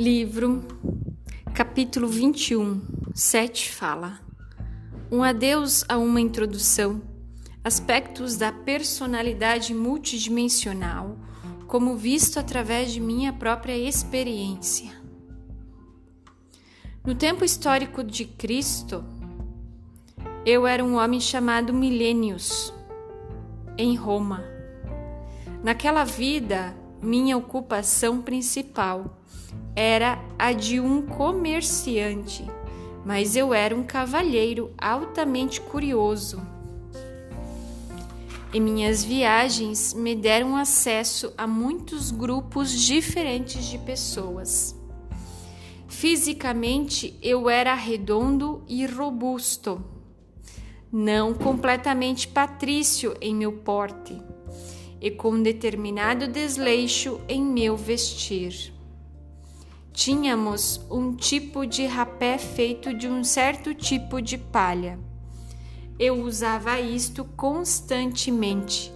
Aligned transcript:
Livro, 0.00 0.64
capítulo 1.52 2.08
21, 2.08 2.80
7 3.14 3.70
fala: 3.70 4.18
Um 5.12 5.22
adeus 5.22 5.84
a 5.90 5.98
uma 5.98 6.22
introdução, 6.22 7.02
aspectos 7.62 8.34
da 8.38 8.50
personalidade 8.50 9.74
multidimensional, 9.74 11.18
como 11.66 11.98
visto 11.98 12.38
através 12.38 12.94
de 12.94 12.98
minha 12.98 13.30
própria 13.30 13.76
experiência. 13.76 14.90
No 17.04 17.14
tempo 17.14 17.44
histórico 17.44 18.02
de 18.02 18.24
Cristo, 18.24 19.04
eu 20.46 20.66
era 20.66 20.82
um 20.82 20.96
homem 20.96 21.20
chamado 21.20 21.74
Milênios, 21.74 22.72
em 23.76 23.96
Roma. 23.96 24.42
Naquela 25.62 26.04
vida, 26.04 26.74
minha 27.02 27.36
ocupação 27.36 28.22
principal 28.22 29.19
era 29.74 30.22
a 30.38 30.52
de 30.52 30.80
um 30.80 31.02
comerciante, 31.02 32.44
mas 33.04 33.36
eu 33.36 33.54
era 33.54 33.74
um 33.74 33.82
cavalheiro 33.82 34.72
altamente 34.78 35.60
curioso. 35.60 36.40
E 38.52 38.58
minhas 38.58 39.04
viagens 39.04 39.94
me 39.94 40.14
deram 40.14 40.56
acesso 40.56 41.32
a 41.38 41.46
muitos 41.46 42.10
grupos 42.10 42.72
diferentes 42.72 43.64
de 43.64 43.78
pessoas. 43.78 44.74
Fisicamente 45.86 47.16
eu 47.22 47.48
era 47.48 47.74
redondo 47.74 48.64
e 48.66 48.84
robusto, 48.86 49.84
não 50.92 51.32
completamente 51.32 52.26
patrício 52.26 53.16
em 53.20 53.34
meu 53.34 53.52
porte 53.52 54.20
e 55.00 55.10
com 55.10 55.40
determinado 55.40 56.26
desleixo 56.26 57.20
em 57.28 57.42
meu 57.42 57.76
vestir. 57.76 58.79
Tínhamos 59.92 60.80
um 60.90 61.14
tipo 61.14 61.66
de 61.66 61.84
rapé 61.86 62.38
feito 62.38 62.94
de 62.94 63.08
um 63.08 63.22
certo 63.24 63.74
tipo 63.74 64.22
de 64.22 64.38
palha. 64.38 64.98
Eu 65.98 66.22
usava 66.22 66.80
isto 66.80 67.24
constantemente, 67.36 68.92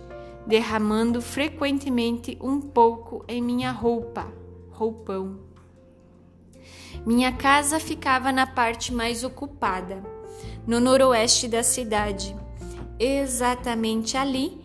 derramando 0.47 1.21
frequentemente 1.21 2.39
um 2.41 2.61
pouco 2.61 3.25
em 3.29 3.43
minha 3.43 3.71
roupa, 3.73 4.33
roupão. 4.71 5.41
Minha 7.05 7.33
casa 7.33 7.79
ficava 7.79 8.33
na 8.33 8.47
parte 8.47 8.95
mais 8.95 9.25
ocupada, 9.25 10.03
no 10.67 10.81
noroeste 10.81 11.49
da 11.49 11.63
cidade, 11.63 12.35
exatamente 12.99 14.17
ali 14.17 14.65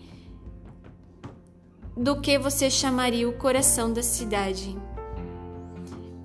do 1.97 2.21
que 2.21 2.39
você 2.39 2.69
chamaria 2.69 3.27
o 3.27 3.33
coração 3.33 3.91
da 3.91 4.01
cidade. 4.01 4.77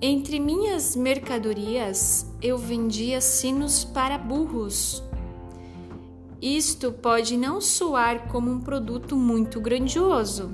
Entre 0.07 0.39
minhas 0.39 0.95
mercadorias, 0.95 2.27
eu 2.39 2.59
vendia 2.59 3.19
sinos 3.19 3.83
para 3.83 4.19
burros. 4.19 5.01
Isto 6.39 6.91
pode 6.91 7.35
não 7.35 7.59
soar 7.59 8.27
como 8.27 8.51
um 8.51 8.61
produto 8.61 9.15
muito 9.15 9.59
grandioso, 9.59 10.51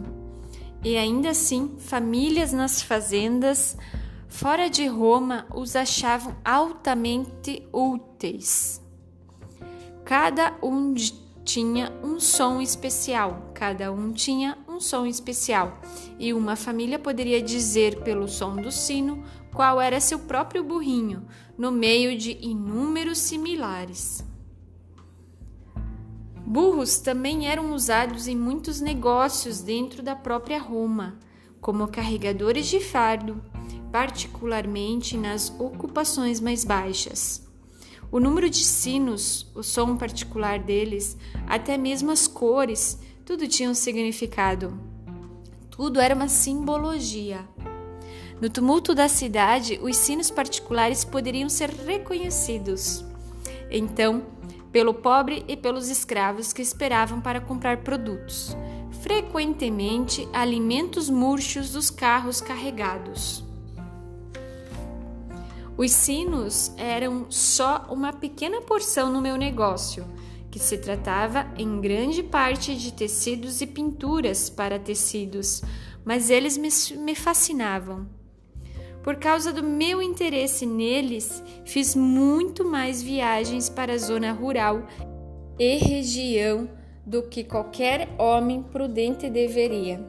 e 0.81 0.95
ainda 0.95 1.31
assim, 1.31 1.75
famílias 1.79 2.53
nas 2.53 2.81
fazendas 2.81 3.75
fora 4.29 4.69
de 4.69 4.87
Roma 4.87 5.45
os 5.53 5.75
achavam 5.75 6.33
altamente 6.45 7.67
úteis. 7.73 8.81
Cada 10.05 10.55
um 10.63 10.95
tinha 11.43 11.91
um 12.01 12.21
som 12.21 12.61
especial, 12.61 13.51
cada 13.53 13.91
um 13.91 14.13
tinha 14.13 14.57
um 14.65 14.79
som 14.79 15.05
especial, 15.05 15.81
e 16.17 16.33
uma 16.33 16.55
família 16.55 16.97
poderia 16.97 17.41
dizer 17.41 18.01
pelo 18.01 18.29
som 18.29 18.55
do 18.55 18.71
sino 18.71 19.21
qual 19.53 19.81
era 19.81 19.99
seu 19.99 20.19
próprio 20.19 20.63
burrinho, 20.63 21.25
no 21.57 21.71
meio 21.71 22.17
de 22.17 22.37
inúmeros 22.41 23.17
similares. 23.17 24.25
Burros 26.45 26.99
também 26.99 27.47
eram 27.47 27.73
usados 27.73 28.27
em 28.27 28.35
muitos 28.35 28.81
negócios 28.81 29.61
dentro 29.61 30.01
da 30.03 30.15
própria 30.15 30.59
Roma, 30.59 31.17
como 31.61 31.87
carregadores 31.87 32.67
de 32.67 32.79
fardo, 32.79 33.41
particularmente 33.91 35.15
nas 35.15 35.53
ocupações 35.59 36.39
mais 36.39 36.65
baixas. 36.65 37.47
O 38.11 38.19
número 38.19 38.49
de 38.49 38.65
sinos, 38.65 39.49
o 39.55 39.63
som 39.63 39.95
particular 39.95 40.59
deles, 40.59 41.17
até 41.47 41.77
mesmo 41.77 42.11
as 42.11 42.27
cores, 42.27 42.99
tudo 43.25 43.47
tinha 43.47 43.69
um 43.69 43.73
significado. 43.73 44.77
Tudo 45.69 46.01
era 46.01 46.13
uma 46.13 46.27
simbologia. 46.27 47.47
No 48.41 48.49
tumulto 48.49 48.95
da 48.95 49.07
cidade, 49.07 49.79
os 49.83 49.95
sinos 49.95 50.31
particulares 50.31 51.05
poderiam 51.05 51.47
ser 51.47 51.69
reconhecidos. 51.69 53.05
Então, 53.69 54.23
pelo 54.71 54.95
pobre 54.95 55.45
e 55.47 55.55
pelos 55.55 55.89
escravos 55.89 56.51
que 56.51 56.63
esperavam 56.63 57.21
para 57.21 57.39
comprar 57.39 57.83
produtos, 57.83 58.57
frequentemente 59.03 60.27
alimentos 60.33 61.07
murchos 61.07 61.69
dos 61.69 61.91
carros 61.91 62.41
carregados. 62.41 63.43
Os 65.77 65.91
sinos 65.91 66.71
eram 66.77 67.27
só 67.29 67.85
uma 67.91 68.11
pequena 68.11 68.59
porção 68.61 69.13
no 69.13 69.21
meu 69.21 69.37
negócio, 69.37 70.03
que 70.49 70.57
se 70.57 70.79
tratava 70.79 71.45
em 71.57 71.79
grande 71.79 72.23
parte 72.23 72.75
de 72.75 72.91
tecidos 72.91 73.61
e 73.61 73.67
pinturas 73.67 74.49
para 74.49 74.79
tecidos, 74.79 75.61
mas 76.03 76.31
eles 76.31 76.57
me, 76.57 76.69
me 76.97 77.13
fascinavam. 77.13 78.20
Por 79.03 79.15
causa 79.15 79.51
do 79.51 79.63
meu 79.63 80.01
interesse 80.01 80.65
neles, 80.65 81.41
fiz 81.65 81.95
muito 81.95 82.63
mais 82.63 83.01
viagens 83.01 83.69
para 83.69 83.93
a 83.93 83.97
zona 83.97 84.31
rural 84.31 84.83
e 85.57 85.77
região 85.77 86.69
do 87.05 87.23
que 87.23 87.43
qualquer 87.43 88.07
homem 88.17 88.61
prudente 88.61 89.29
deveria. 89.29 89.99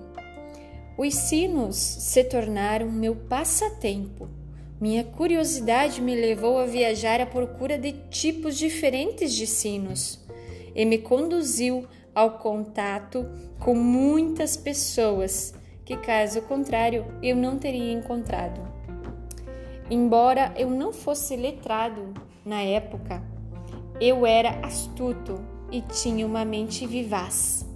Os 0.98 1.14
sinos 1.14 1.76
se 1.76 2.22
tornaram 2.25 2.91
meu 2.91 3.16
passatempo 3.16 4.28
minha 4.82 5.04
curiosidade 5.04 6.03
me 6.03 6.12
levou 6.12 6.59
a 6.59 6.66
viajar 6.66 7.20
à 7.20 7.26
procura 7.26 7.78
de 7.78 7.92
tipos 8.10 8.59
diferentes 8.59 9.32
de 9.32 9.47
sinos 9.47 10.19
e 10.74 10.84
me 10.84 10.98
conduziu 10.98 11.86
ao 12.12 12.38
contato 12.38 13.24
com 13.60 13.76
muitas 13.76 14.56
pessoas 14.56 15.54
que, 15.84 15.97
caso 15.97 16.42
contrário, 16.42 17.06
eu 17.22 17.36
não 17.36 17.59
teria 17.59 17.92
encontrado. 17.92 18.72
Embora 19.94 20.54
eu 20.56 20.70
não 20.70 20.91
fosse 20.91 21.36
letrado 21.36 22.14
na 22.47 22.62
época, 22.62 23.22
eu 24.00 24.25
era 24.25 24.58
astuto 24.64 25.38
e 25.70 25.82
tinha 25.82 26.26
uma 26.26 26.47
mente 26.47 26.86
vivaz. 26.86 27.69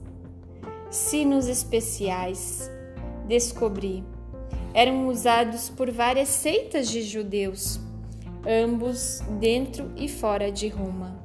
Sinos 0.90 1.46
especiais 1.46 2.70
descobri 3.28 4.02
eram 4.72 5.08
usados 5.08 5.68
por 5.68 5.90
várias 5.90 6.30
seitas 6.30 6.88
de 6.88 7.02
judeus, 7.02 7.78
ambos 8.48 9.20
dentro 9.38 9.92
e 9.94 10.08
fora 10.08 10.50
de 10.50 10.68
Roma. 10.68 11.22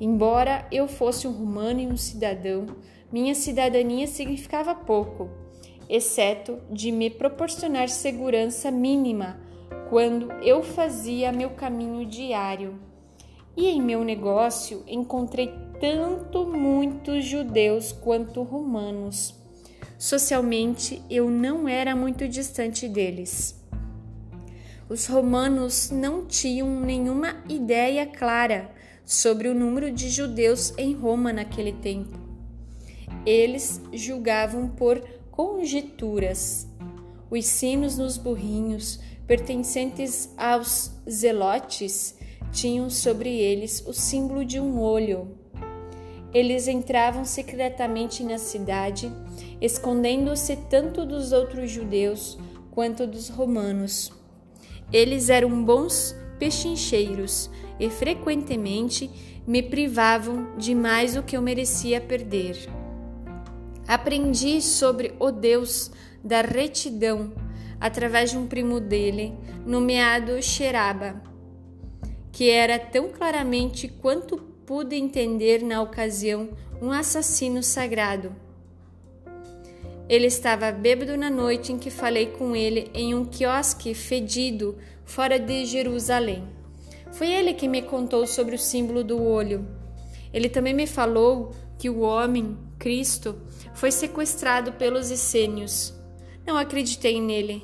Embora 0.00 0.66
eu 0.72 0.88
fosse 0.88 1.28
um 1.28 1.32
romano 1.32 1.78
e 1.78 1.86
um 1.86 1.96
cidadão, 1.96 2.66
minha 3.12 3.36
cidadania 3.36 4.08
significava 4.08 4.74
pouco, 4.74 5.30
exceto 5.88 6.58
de 6.68 6.90
me 6.90 7.08
proporcionar 7.08 7.88
segurança 7.88 8.68
mínima 8.68 9.46
quando 9.88 10.30
eu 10.42 10.62
fazia 10.62 11.32
meu 11.32 11.50
caminho 11.50 12.04
diário. 12.04 12.78
E 13.56 13.66
em 13.66 13.82
meu 13.82 14.04
negócio 14.04 14.84
encontrei 14.86 15.52
tanto 15.80 16.46
muitos 16.46 17.24
judeus 17.24 17.92
quanto 17.92 18.42
romanos. 18.42 19.34
Socialmente, 19.98 21.02
eu 21.10 21.28
não 21.28 21.68
era 21.68 21.96
muito 21.96 22.28
distante 22.28 22.88
deles. 22.88 23.58
Os 24.88 25.06
romanos 25.06 25.90
não 25.90 26.24
tinham 26.24 26.80
nenhuma 26.80 27.36
ideia 27.48 28.06
clara 28.06 28.70
sobre 29.04 29.48
o 29.48 29.54
número 29.54 29.90
de 29.90 30.08
judeus 30.08 30.72
em 30.78 30.94
Roma 30.94 31.32
naquele 31.32 31.72
tempo. 31.72 32.18
Eles 33.26 33.80
julgavam 33.92 34.68
por 34.68 35.02
conjecturas. 35.30 36.66
Os 37.30 37.44
sinos 37.44 37.98
nos 37.98 38.16
burrinhos, 38.16 39.00
pertencentes 39.28 40.32
aos 40.38 40.90
zelotes, 41.08 42.16
tinham 42.50 42.88
sobre 42.88 43.28
eles 43.28 43.84
o 43.86 43.92
símbolo 43.92 44.42
de 44.42 44.58
um 44.58 44.80
olho. 44.80 45.36
Eles 46.32 46.66
entravam 46.66 47.26
secretamente 47.26 48.24
na 48.24 48.38
cidade 48.38 49.12
escondendo-se 49.60 50.56
tanto 50.70 51.04
dos 51.04 51.32
outros 51.32 51.70
judeus 51.70 52.38
quanto 52.70 53.06
dos 53.06 53.28
romanos. 53.28 54.10
Eles 54.90 55.28
eram 55.28 55.62
bons 55.62 56.16
pechincheiros 56.38 57.50
e 57.78 57.90
frequentemente 57.90 59.10
me 59.46 59.62
privavam 59.62 60.56
de 60.56 60.74
mais 60.74 61.16
o 61.16 61.22
que 61.22 61.36
eu 61.36 61.42
merecia 61.42 62.00
perder. 62.00 62.56
Aprendi 63.86 64.62
sobre 64.62 65.14
o 65.18 65.30
Deus 65.30 65.90
da 66.22 66.40
retidão 66.40 67.32
através 67.80 68.30
de 68.30 68.38
um 68.38 68.46
primo 68.46 68.80
dele, 68.80 69.34
nomeado 69.64 70.40
Xeraba, 70.42 71.22
que 72.32 72.50
era 72.50 72.78
tão 72.78 73.08
claramente 73.08 73.88
quanto 73.88 74.36
pude 74.36 74.96
entender 74.96 75.62
na 75.62 75.80
ocasião 75.82 76.50
um 76.80 76.92
assassino 76.92 77.62
sagrado. 77.62 78.34
Ele 80.08 80.26
estava 80.26 80.72
bêbado 80.72 81.16
na 81.16 81.28
noite 81.28 81.72
em 81.72 81.78
que 81.78 81.90
falei 81.90 82.26
com 82.26 82.56
ele 82.56 82.90
em 82.94 83.14
um 83.14 83.24
quiosque 83.24 83.92
fedido 83.92 84.78
fora 85.04 85.38
de 85.38 85.66
Jerusalém. 85.66 86.48
Foi 87.12 87.30
ele 87.30 87.52
que 87.52 87.68
me 87.68 87.82
contou 87.82 88.26
sobre 88.26 88.54
o 88.54 88.58
símbolo 88.58 89.02
do 89.02 89.22
olho. 89.22 89.66
Ele 90.32 90.48
também 90.48 90.72
me 90.72 90.86
falou 90.86 91.52
que 91.78 91.90
o 91.90 92.00
homem, 92.00 92.56
Cristo, 92.78 93.36
foi 93.74 93.90
sequestrado 93.90 94.72
pelos 94.72 95.10
essênios. 95.10 95.97
Não 96.48 96.56
acreditei 96.56 97.20
nele. 97.20 97.62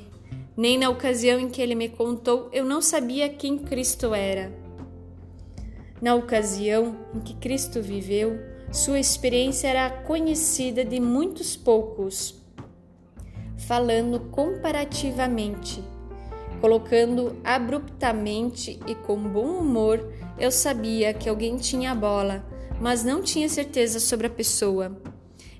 Nem 0.55 0.77
na 0.77 0.91
ocasião 0.91 1.39
em 1.39 1.49
que 1.49 1.59
ele 1.59 1.73
me 1.73 1.89
contou, 1.89 2.51
eu 2.53 2.63
não 2.63 2.83
sabia 2.83 3.27
quem 3.27 3.57
Cristo 3.57 4.13
era. 4.13 4.53
Na 5.99 6.13
ocasião 6.13 6.95
em 7.11 7.19
que 7.19 7.33
Cristo 7.33 7.81
viveu, 7.81 8.37
sua 8.71 8.99
experiência 8.99 9.69
era 9.69 9.89
conhecida 9.89 10.85
de 10.85 10.99
muitos 10.99 11.57
poucos. 11.57 12.39
Falando 13.57 14.19
comparativamente, 14.29 15.83
colocando 16.61 17.37
abruptamente 17.43 18.79
e 18.85 18.93
com 18.93 19.17
bom 19.17 19.47
humor, 19.61 20.13
eu 20.37 20.51
sabia 20.51 21.11
que 21.11 21.27
alguém 21.27 21.57
tinha 21.57 21.91
a 21.91 21.95
bola, 21.95 22.45
mas 22.79 23.03
não 23.03 23.23
tinha 23.23 23.49
certeza 23.49 23.99
sobre 23.99 24.27
a 24.27 24.29
pessoa. 24.29 24.95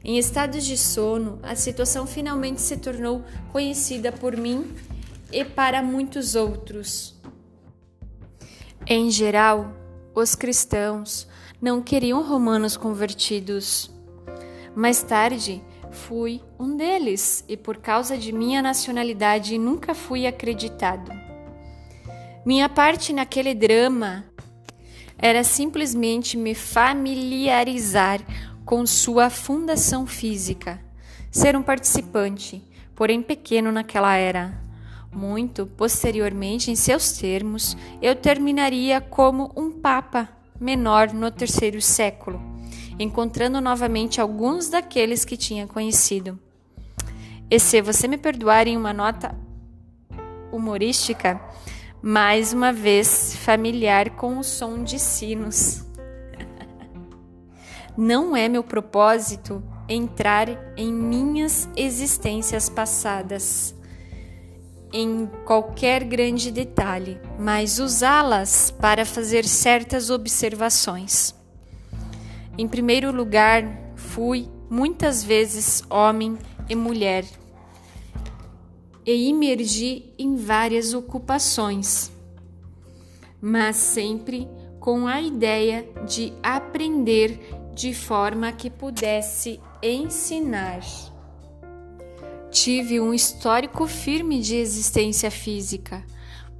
Em 0.07 0.19
estados 0.19 0.63
de 0.63 0.77
sono, 0.77 1.39
a 1.41 1.55
situação 1.55 2.05
finalmente 2.05 2.61
se 2.61 2.77
tornou 2.77 3.23
conhecida 3.51 4.11
por 4.11 4.37
mim 4.37 4.71
e 5.31 5.43
para 5.43 5.81
muitos 5.81 6.35
outros. 6.35 7.19
Em 8.85 9.09
geral, 9.09 9.73
os 10.13 10.35
cristãos 10.35 11.27
não 11.59 11.81
queriam 11.81 12.21
romanos 12.21 12.77
convertidos. 12.77 13.89
Mais 14.75 15.01
tarde, 15.01 15.63
fui 15.89 16.39
um 16.59 16.77
deles 16.77 17.43
e 17.49 17.57
por 17.57 17.77
causa 17.77 18.15
de 18.15 18.31
minha 18.31 18.61
nacionalidade 18.61 19.57
nunca 19.57 19.95
fui 19.95 20.27
acreditado. 20.27 21.11
Minha 22.45 22.69
parte 22.69 23.11
naquele 23.11 23.55
drama 23.55 24.23
era 25.17 25.43
simplesmente 25.43 26.37
me 26.37 26.53
familiarizar 26.53 28.19
com 28.65 28.85
sua 28.85 29.29
fundação 29.29 30.07
física, 30.07 30.81
ser 31.29 31.55
um 31.55 31.61
participante, 31.61 32.63
porém 32.95 33.21
pequeno 33.21 33.71
naquela 33.71 34.15
era. 34.15 34.59
Muito 35.13 35.65
posteriormente, 35.65 36.71
em 36.71 36.75
seus 36.75 37.11
termos, 37.13 37.77
eu 38.01 38.15
terminaria 38.15 38.99
como 38.99 39.51
um 39.55 39.71
papa 39.71 40.27
menor 40.59 41.13
no 41.13 41.29
terceiro 41.29 41.81
século, 41.81 42.41
encontrando 42.97 43.61
novamente 43.61 44.19
alguns 44.19 44.67
daqueles 44.67 45.23
que 45.23 45.37
tinha 45.37 45.67
conhecido. 45.67 46.39
E 47.49 47.59
se 47.59 47.81
você 47.81 48.07
me 48.07 48.17
perdoar 48.17 48.67
em 48.67 48.75
uma 48.75 48.91
nota 48.91 49.35
humorística, 50.51 51.39
mais 52.01 52.51
uma 52.51 52.73
vez 52.73 53.35
familiar 53.35 54.11
com 54.11 54.39
o 54.39 54.43
som 54.43 54.83
de 54.83 54.97
sinos. 54.97 55.84
Não 57.97 58.35
é 58.35 58.49
meu 58.49 58.63
propósito 58.63 59.63
entrar 59.87 60.49
em 60.75 60.91
minhas 60.91 61.69
existências 61.77 62.67
passadas, 62.67 63.73
em 64.91 65.29
qualquer 65.45 66.03
grande 66.03 66.51
detalhe, 66.51 67.19
mas 67.39 67.79
usá-las 67.79 68.71
para 68.71 69.05
fazer 69.05 69.45
certas 69.45 70.09
observações. 70.09 71.33
Em 72.57 72.67
primeiro 72.67 73.11
lugar, 73.11 73.63
fui 73.95 74.49
muitas 74.69 75.23
vezes 75.23 75.83
homem 75.89 76.37
e 76.69 76.75
mulher 76.75 77.25
e 79.05 79.29
imergi 79.29 80.13
em 80.17 80.35
várias 80.35 80.93
ocupações, 80.93 82.11
mas 83.39 83.75
sempre 83.75 84.49
com 84.79 85.07
a 85.07 85.21
ideia 85.21 85.87
de 86.07 86.33
aprender 86.41 87.39
de 87.75 87.93
forma 87.93 88.53
que 88.53 88.69
pudesse 88.69 89.59
ensinar. 89.83 90.79
Tive 92.49 93.01
um 93.01 93.13
histórico 93.13 93.85
firme 93.85 94.39
de 94.39 94.55
existência 94.55 95.29
física, 95.29 96.01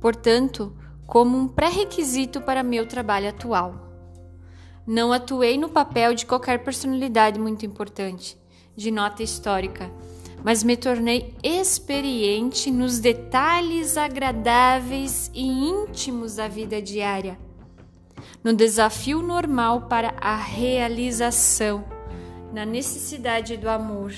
portanto, 0.01 0.75
como 1.07 1.37
um 1.37 1.47
pré-requisito 1.47 2.41
para 2.41 2.61
meu 2.61 2.85
trabalho 2.85 3.29
atual. 3.29 3.75
Não 4.85 5.13
atuei 5.13 5.57
no 5.57 5.69
papel 5.69 6.13
de 6.13 6.25
qualquer 6.25 6.65
personalidade 6.65 7.39
muito 7.39 7.65
importante, 7.65 8.37
de 8.75 8.91
nota 8.91 9.23
histórica, 9.23 9.89
mas 10.43 10.63
me 10.63 10.75
tornei 10.75 11.33
experiente 11.41 12.69
nos 12.69 12.99
detalhes 12.99 13.95
agradáveis 13.95 15.31
e 15.33 15.47
íntimos 15.47 16.35
da 16.35 16.49
vida 16.49 16.81
diária 16.81 17.39
no 18.45 18.53
desafio 18.53 19.23
normal 19.23 19.87
para 19.87 20.13
a 20.21 20.35
realização, 20.35 21.83
na 22.53 22.63
necessidade 22.63 23.57
do 23.57 23.67
amor. 23.67 24.13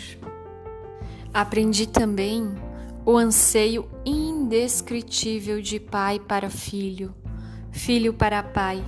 Aprendi 1.34 1.88
também 1.88 2.54
o 3.06 3.16
anseio 3.16 3.90
indescritível 4.06 5.62
de 5.62 5.80
pai 5.80 6.20
para 6.20 6.50
filho, 6.50 7.16
filho 7.72 8.14
para 8.14 8.44
pai, 8.44 8.84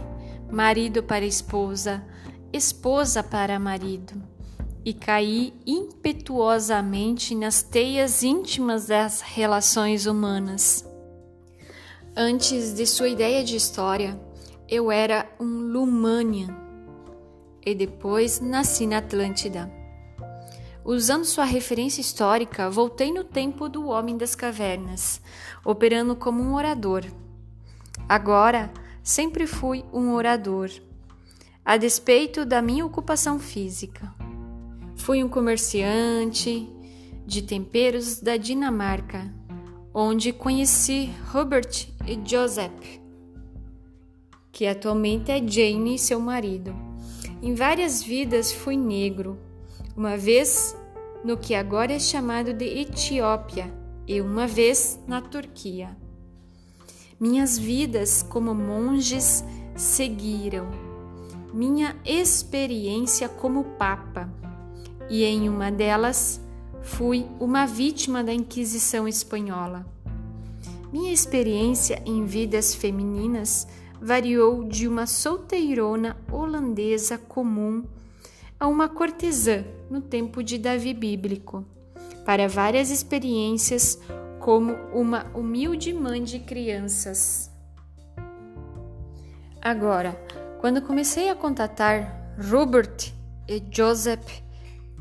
marido 0.51 1.01
para 1.01 1.25
esposa, 1.25 2.03
esposa 2.51 3.24
para 3.24 3.57
marido, 3.57 4.21
e 4.83 4.94
caí 4.94 5.53
impetuosamente 5.65 7.33
nas 7.33 7.63
teias 7.63 8.24
íntimas 8.24 8.88
das 8.88 9.21
relações 9.21 10.06
humanas. 10.06 10.85
Antes 12.13 12.74
de 12.74 12.85
sua 12.85 13.07
ideia 13.07 13.42
de 13.42 13.56
história, 13.56 14.19
eu 14.69 14.92
era 14.92 15.27
um 15.39 15.71
Lumanian 15.71 16.56
e 17.66 17.74
depois 17.74 18.39
nasci 18.39 18.86
na 18.86 19.00
Atlântida. 19.00 19.71
Usando 20.86 21.25
sua 21.25 21.44
referência 21.44 22.01
histórica, 22.01 22.69
voltei 22.69 23.12
no 23.12 23.24
tempo 23.24 23.68
do 23.68 23.88
Homem 23.88 24.16
das 24.16 24.35
Cavernas, 24.35 25.21
operando 25.66 26.16
como 26.16 26.42
um 26.42 26.54
orador. 26.54 27.04
Agora, 28.07 28.71
sempre 29.04 29.47
fui 29.47 29.83
um 29.92 30.14
orador, 30.14 30.69
a 31.66 31.76
despeito 31.76 32.45
da 32.45 32.61
minha 32.61 32.85
ocupação 32.85 33.40
física. 33.40 34.14
Fui 34.95 35.23
um 35.23 35.30
comerciante 35.30 36.69
de 37.26 37.42
temperos 37.42 38.19
da 38.19 38.38
Dinamarca, 38.38 39.31
onde 39.94 40.31
conheci 40.31 41.11
Robert 41.31 41.88
e 42.07 42.19
Joseph 42.23 42.98
que 44.59 44.68
atualmente 44.68 45.31
é 45.31 45.37
Jane 45.37 45.95
e 45.95 45.97
seu 45.97 46.19
marido. 46.19 46.75
Em 47.42 47.56
várias 47.56 48.04
vidas 48.04 48.51
fui 48.51 48.75
negro, 48.75 49.39
uma 49.95 50.18
vez 50.18 50.75
no 51.23 51.37
que 51.37 51.56
agora 51.56 51.94
é 51.94 51.97
chamado 51.97 52.51
de 52.51 52.66
Etiópia 52.66 53.73
e 54.06 54.19
uma 54.19 54.45
vez 54.45 54.99
na 55.07 55.21
Turquia. 55.21 55.95
Minhas 57.18 57.57
vidas 57.57 58.21
como 58.21 58.54
monges 58.54 59.45
seguiram 59.78 60.68
minha 61.54 61.95
experiência 62.04 63.30
como 63.30 63.63
papa, 63.63 64.30
e 65.09 65.23
em 65.23 65.47
uma 65.47 65.71
delas 65.71 66.42
fui 66.81 67.25
uma 67.39 67.66
vítima 67.66 68.21
da 68.21 68.33
Inquisição 68.33 69.07
espanhola. 69.07 69.85
Minha 70.92 71.13
experiência 71.13 72.04
em 72.06 72.25
vidas 72.25 72.75
femininas 72.75 73.66
variou 74.01 74.63
de 74.63 74.87
uma 74.87 75.06
solteirona 75.06 76.18
holandesa 76.31 77.18
comum 77.18 77.83
a 78.59 78.68
uma 78.68 78.89
cortesã 78.89 79.63
no 79.89 80.01
tempo 80.01 80.44
de 80.44 80.57
Davi 80.57 80.94
bíblico, 80.94 81.65
para 82.25 82.47
várias 82.47 82.89
experiências 82.91 83.99
como 84.39 84.73
uma 84.94 85.25
humilde 85.33 85.94
mãe 85.94 86.23
de 86.23 86.39
crianças. 86.39 87.51
Agora, 89.61 90.19
quando 90.59 90.81
comecei 90.81 91.29
a 91.29 91.35
contatar 91.35 92.33
Robert 92.49 93.13
e 93.47 93.63
Joseph, 93.71 94.41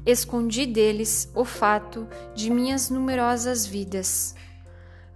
escondi 0.05 0.67
deles 0.67 1.31
o 1.35 1.45
fato 1.45 2.09
de 2.35 2.50
minhas 2.50 2.90
numerosas 2.90 3.67
vidas. 3.67 4.35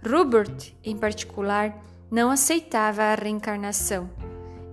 Robert, 0.05 0.73
em 0.83 0.97
particular, 0.97 1.77
não 2.11 2.29
aceitava 2.29 3.03
a 3.03 3.15
reencarnação 3.15 4.09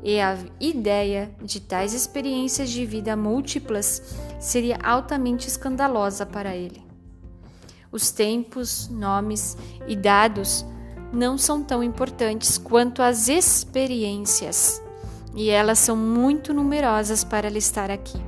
e 0.03 0.21
a 0.21 0.37
ideia 0.59 1.31
de 1.43 1.61
tais 1.61 1.93
experiências 1.93 2.71
de 2.71 2.87
vida 2.87 3.17
múltiplas 3.17 4.17
seria 4.39 4.79
altamente 4.83 5.47
escandalosa 5.49 6.25
para 6.25 6.57
ele. 6.57 6.83
Os 7.93 8.11
tempos, 8.11 8.89
nomes 8.89 9.57
e 9.87 9.97
dados 9.97 10.65
não 11.13 11.37
são 11.37 11.63
tão 11.63 11.83
importantes 11.83 12.57
quanto 12.57 13.03
as 13.03 13.29
experiências, 13.29 14.81
e 15.35 15.51
elas 15.51 15.79
são 15.81 15.97
muito 15.97 16.55
numerosas 16.55 17.25
para 17.25 17.51
listar 17.51 17.91
aqui. 17.91 18.19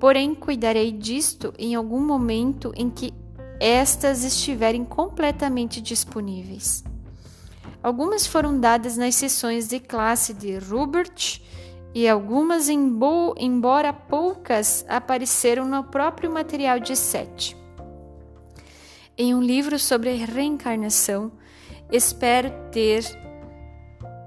Porém, 0.00 0.34
cuidarei 0.34 0.90
disto 0.90 1.54
em 1.56 1.76
algum 1.76 2.00
momento 2.00 2.72
em 2.76 2.90
que 2.90 3.14
estas 3.60 4.24
estiverem 4.24 4.84
completamente 4.84 5.80
disponíveis. 5.80 6.82
Algumas 7.82 8.26
foram 8.26 8.60
dadas 8.60 8.96
nas 8.96 9.14
sessões 9.16 9.66
de 9.66 9.80
classe 9.80 10.32
de 10.32 10.56
Rubert 10.58 11.40
e 11.94 12.08
algumas, 12.08 12.68
embora 12.68 13.92
poucas, 13.92 14.84
apareceram 14.88 15.66
no 15.66 15.84
próprio 15.84 16.30
material 16.30 16.78
de 16.78 16.94
Sete. 16.96 17.56
Em 19.18 19.34
um 19.34 19.42
livro 19.42 19.78
sobre 19.78 20.14
reencarnação, 20.14 21.32
espero 21.90 22.50
ter 22.70 23.04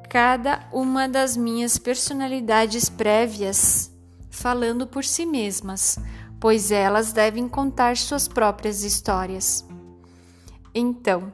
cada 0.10 0.70
uma 0.72 1.08
das 1.08 1.36
minhas 1.36 1.78
personalidades 1.78 2.88
prévias 2.88 3.92
falando 4.30 4.86
por 4.86 5.04
si 5.04 5.26
mesmas, 5.26 5.98
pois 6.40 6.72
elas 6.72 7.14
devem 7.14 7.48
contar 7.48 7.98
suas 7.98 8.28
próprias 8.28 8.84
histórias. 8.84 9.66
Então, 10.74 11.34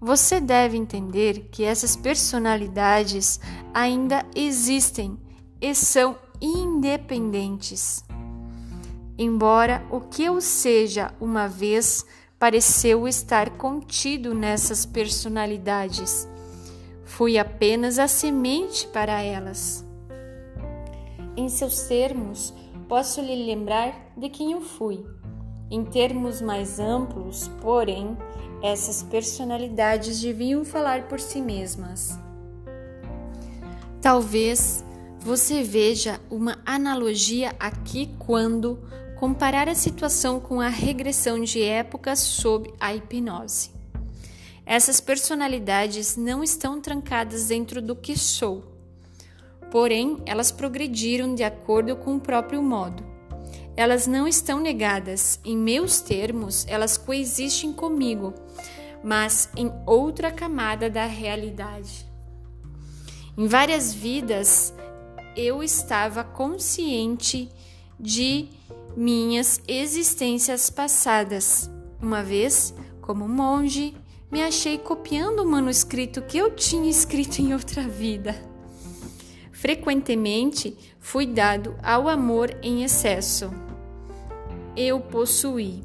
você 0.00 0.40
deve 0.40 0.76
entender 0.76 1.48
que 1.50 1.64
essas 1.64 1.96
personalidades 1.96 3.40
ainda 3.72 4.24
existem 4.34 5.18
e 5.60 5.74
são 5.74 6.16
independentes. 6.40 8.04
Embora 9.18 9.86
o 9.90 10.00
que 10.00 10.24
eu 10.24 10.40
seja 10.40 11.14
uma 11.18 11.48
vez 11.48 12.04
pareceu 12.38 13.08
estar 13.08 13.50
contido 13.56 14.34
nessas 14.34 14.84
personalidades, 14.84 16.28
fui 17.04 17.38
apenas 17.38 17.98
a 17.98 18.06
semente 18.06 18.86
para 18.88 19.22
elas. 19.22 19.86
Em 21.34 21.48
seus 21.48 21.82
termos, 21.84 22.52
posso 22.88 23.22
lhe 23.22 23.46
lembrar 23.46 24.12
de 24.16 24.28
quem 24.28 24.52
eu 24.52 24.60
fui. 24.60 25.04
Em 25.70 25.84
termos 25.84 26.40
mais 26.40 26.78
amplos, 26.78 27.48
porém, 27.60 28.16
essas 28.62 29.02
personalidades 29.02 30.20
deviam 30.20 30.64
falar 30.64 31.08
por 31.08 31.18
si 31.18 31.40
mesmas. 31.40 32.18
Talvez 34.00 34.84
você 35.18 35.64
veja 35.64 36.20
uma 36.30 36.58
analogia 36.64 37.52
aqui 37.58 38.14
quando 38.18 38.78
comparar 39.16 39.68
a 39.68 39.74
situação 39.74 40.38
com 40.38 40.60
a 40.60 40.68
regressão 40.68 41.42
de 41.42 41.62
épocas 41.62 42.20
sob 42.20 42.72
a 42.78 42.94
hipnose. 42.94 43.70
Essas 44.64 45.00
personalidades 45.00 46.16
não 46.16 46.44
estão 46.44 46.80
trancadas 46.80 47.48
dentro 47.48 47.82
do 47.82 47.96
que 47.96 48.16
sou, 48.16 48.62
porém 49.70 50.22
elas 50.26 50.52
progrediram 50.52 51.34
de 51.34 51.42
acordo 51.42 51.96
com 51.96 52.16
o 52.16 52.20
próprio 52.20 52.62
modo. 52.62 53.15
Elas 53.76 54.06
não 54.06 54.26
estão 54.26 54.58
negadas, 54.58 55.38
em 55.44 55.56
meus 55.56 56.00
termos, 56.00 56.64
elas 56.66 56.96
coexistem 56.96 57.72
comigo, 57.72 58.32
mas 59.04 59.50
em 59.54 59.70
outra 59.84 60.30
camada 60.30 60.88
da 60.88 61.04
realidade. 61.04 62.06
Em 63.36 63.46
várias 63.46 63.92
vidas, 63.92 64.72
eu 65.36 65.62
estava 65.62 66.24
consciente 66.24 67.50
de 68.00 68.48
minhas 68.96 69.60
existências 69.68 70.70
passadas. 70.70 71.70
Uma 72.00 72.22
vez, 72.22 72.74
como 73.02 73.28
monge, 73.28 73.94
me 74.30 74.42
achei 74.42 74.78
copiando 74.78 75.40
o 75.40 75.46
manuscrito 75.46 76.22
que 76.22 76.38
eu 76.38 76.50
tinha 76.54 76.88
escrito 76.88 77.40
em 77.40 77.52
outra 77.52 77.82
vida. 77.82 78.34
Frequentemente 79.52 80.76
fui 80.98 81.26
dado 81.26 81.76
ao 81.82 82.08
amor 82.08 82.56
em 82.62 82.82
excesso. 82.82 83.65
Eu 84.76 85.00
possuí. 85.00 85.82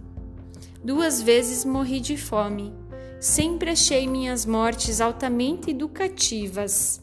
Duas 0.84 1.22
vezes 1.22 1.64
morri 1.64 2.02
de 2.02 2.18
fome. 2.18 2.74
Sempre 3.22 3.72
achei 3.72 4.06
minhas 4.06 4.46
mortes 4.46 5.00
altamente 5.00 5.72
educativas, 5.72 7.02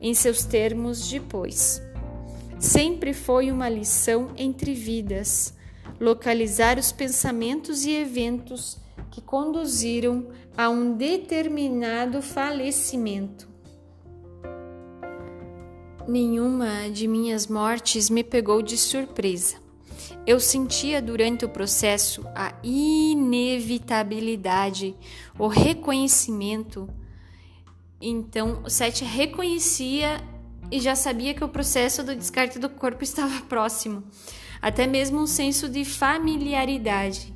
em 0.00 0.14
seus 0.14 0.44
termos 0.44 1.10
depois. 1.10 1.82
Sempre 2.60 3.12
foi 3.12 3.50
uma 3.50 3.68
lição 3.68 4.30
entre 4.36 4.74
vidas, 4.74 5.52
localizar 5.98 6.78
os 6.78 6.92
pensamentos 6.92 7.84
e 7.84 7.90
eventos 7.90 8.78
que 9.10 9.20
conduziram 9.20 10.28
a 10.56 10.68
um 10.68 10.96
determinado 10.96 12.22
falecimento. 12.22 13.48
Nenhuma 16.06 16.88
de 16.92 17.08
minhas 17.08 17.48
mortes 17.48 18.08
me 18.08 18.22
pegou 18.22 18.62
de 18.62 18.76
surpresa. 18.76 19.63
Eu 20.26 20.40
sentia 20.40 21.02
durante 21.02 21.44
o 21.44 21.48
processo 21.48 22.26
a 22.34 22.54
inevitabilidade, 22.62 24.96
o 25.38 25.48
reconhecimento. 25.48 26.88
Então, 28.00 28.62
o 28.64 28.70
Sete 28.70 29.04
reconhecia 29.04 30.24
e 30.70 30.80
já 30.80 30.96
sabia 30.96 31.34
que 31.34 31.44
o 31.44 31.48
processo 31.48 32.02
do 32.02 32.16
descarte 32.16 32.58
do 32.58 32.70
corpo 32.70 33.04
estava 33.04 33.42
próximo, 33.42 34.02
até 34.62 34.86
mesmo 34.86 35.20
um 35.20 35.26
senso 35.26 35.68
de 35.68 35.84
familiaridade. 35.84 37.34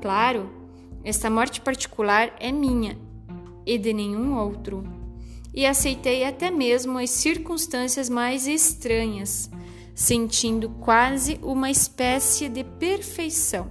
Claro, 0.00 0.50
esta 1.04 1.28
morte 1.28 1.60
particular 1.60 2.34
é 2.40 2.50
minha 2.50 2.96
e 3.66 3.76
de 3.76 3.92
nenhum 3.92 4.38
outro, 4.38 4.82
e 5.52 5.66
aceitei 5.66 6.24
até 6.24 6.50
mesmo 6.50 6.98
as 6.98 7.10
circunstâncias 7.10 8.08
mais 8.08 8.46
estranhas, 8.46 9.50
sentindo 10.00 10.70
quase 10.80 11.38
uma 11.42 11.70
espécie 11.70 12.48
de 12.48 12.64
perfeição. 12.64 13.70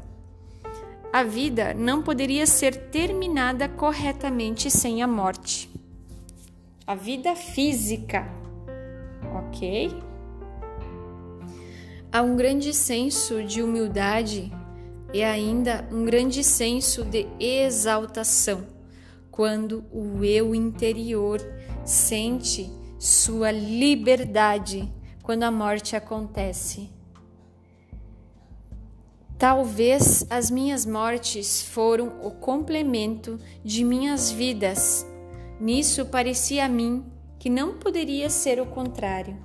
A 1.12 1.24
vida 1.24 1.74
não 1.74 2.04
poderia 2.04 2.46
ser 2.46 2.92
terminada 2.92 3.68
corretamente 3.68 4.70
sem 4.70 5.02
a 5.02 5.08
morte. 5.08 5.68
A 6.86 6.94
vida 6.94 7.36
física 7.36 8.28
ok? 9.34 9.92
Há 12.12 12.22
um 12.22 12.36
grande 12.36 12.76
senso 12.76 13.44
de 13.44 13.64
humildade 13.64 14.54
e 15.12 15.24
ainda 15.24 15.90
um 15.92 16.06
grande 16.06 16.44
senso 16.44 17.04
de 17.04 17.26
exaltação 17.40 18.68
quando 19.32 19.84
o 19.92 20.24
eu 20.24 20.54
interior 20.54 21.42
sente 21.84 22.70
sua 23.00 23.50
liberdade 23.50 24.94
quando 25.30 25.44
a 25.44 25.52
morte 25.52 25.96
acontece. 25.96 26.90
Talvez 29.38 30.26
as 30.28 30.50
minhas 30.50 30.88
mortes 30.88 31.62
foram 31.62 32.26
o 32.26 32.32
complemento 32.32 33.40
de 33.64 33.84
minhas 33.84 34.32
vidas. 34.32 35.06
Nisso 35.60 36.08
parecia 36.08 36.66
a 36.66 36.68
mim 36.68 37.06
que 37.38 37.48
não 37.48 37.78
poderia 37.78 38.28
ser 38.28 38.60
o 38.60 38.66
contrário. 38.66 39.38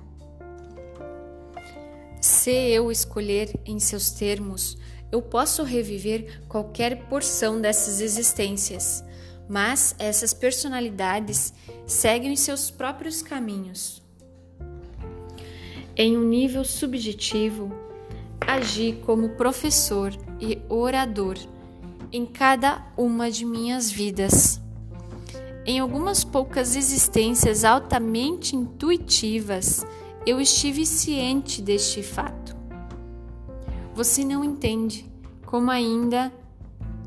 Se 2.19 2.49
eu 2.49 2.91
escolher 2.91 3.53
em 3.63 3.79
seus 3.79 4.09
termos, 4.09 4.79
eu 5.11 5.21
posso 5.21 5.61
reviver 5.61 6.41
qualquer 6.47 7.05
porção 7.07 7.61
dessas 7.61 8.01
existências, 8.01 9.03
mas 9.47 9.93
essas 9.99 10.33
personalidades 10.33 11.53
seguem 11.85 12.35
seus 12.35 12.71
próprios 12.71 13.21
caminhos. 13.21 14.03
Em 15.97 16.17
um 16.17 16.23
nível 16.23 16.65
subjetivo, 16.65 17.71
agi 18.41 18.99
como 19.05 19.29
professor 19.29 20.11
e 20.41 20.59
orador 20.67 21.37
em 22.11 22.25
cada 22.25 22.85
uma 22.97 23.31
de 23.31 23.45
minhas 23.45 23.89
vidas. 23.89 24.59
Em 25.65 25.79
algumas 25.79 26.25
poucas 26.25 26.75
existências 26.75 27.63
altamente 27.63 28.57
intuitivas, 28.57 29.85
eu 30.25 30.41
estive 30.41 30.85
ciente 30.85 31.61
deste 31.61 32.03
fato. 32.03 32.53
Você 33.93 34.25
não 34.25 34.43
entende, 34.43 35.09
como 35.45 35.71
ainda 35.71 36.29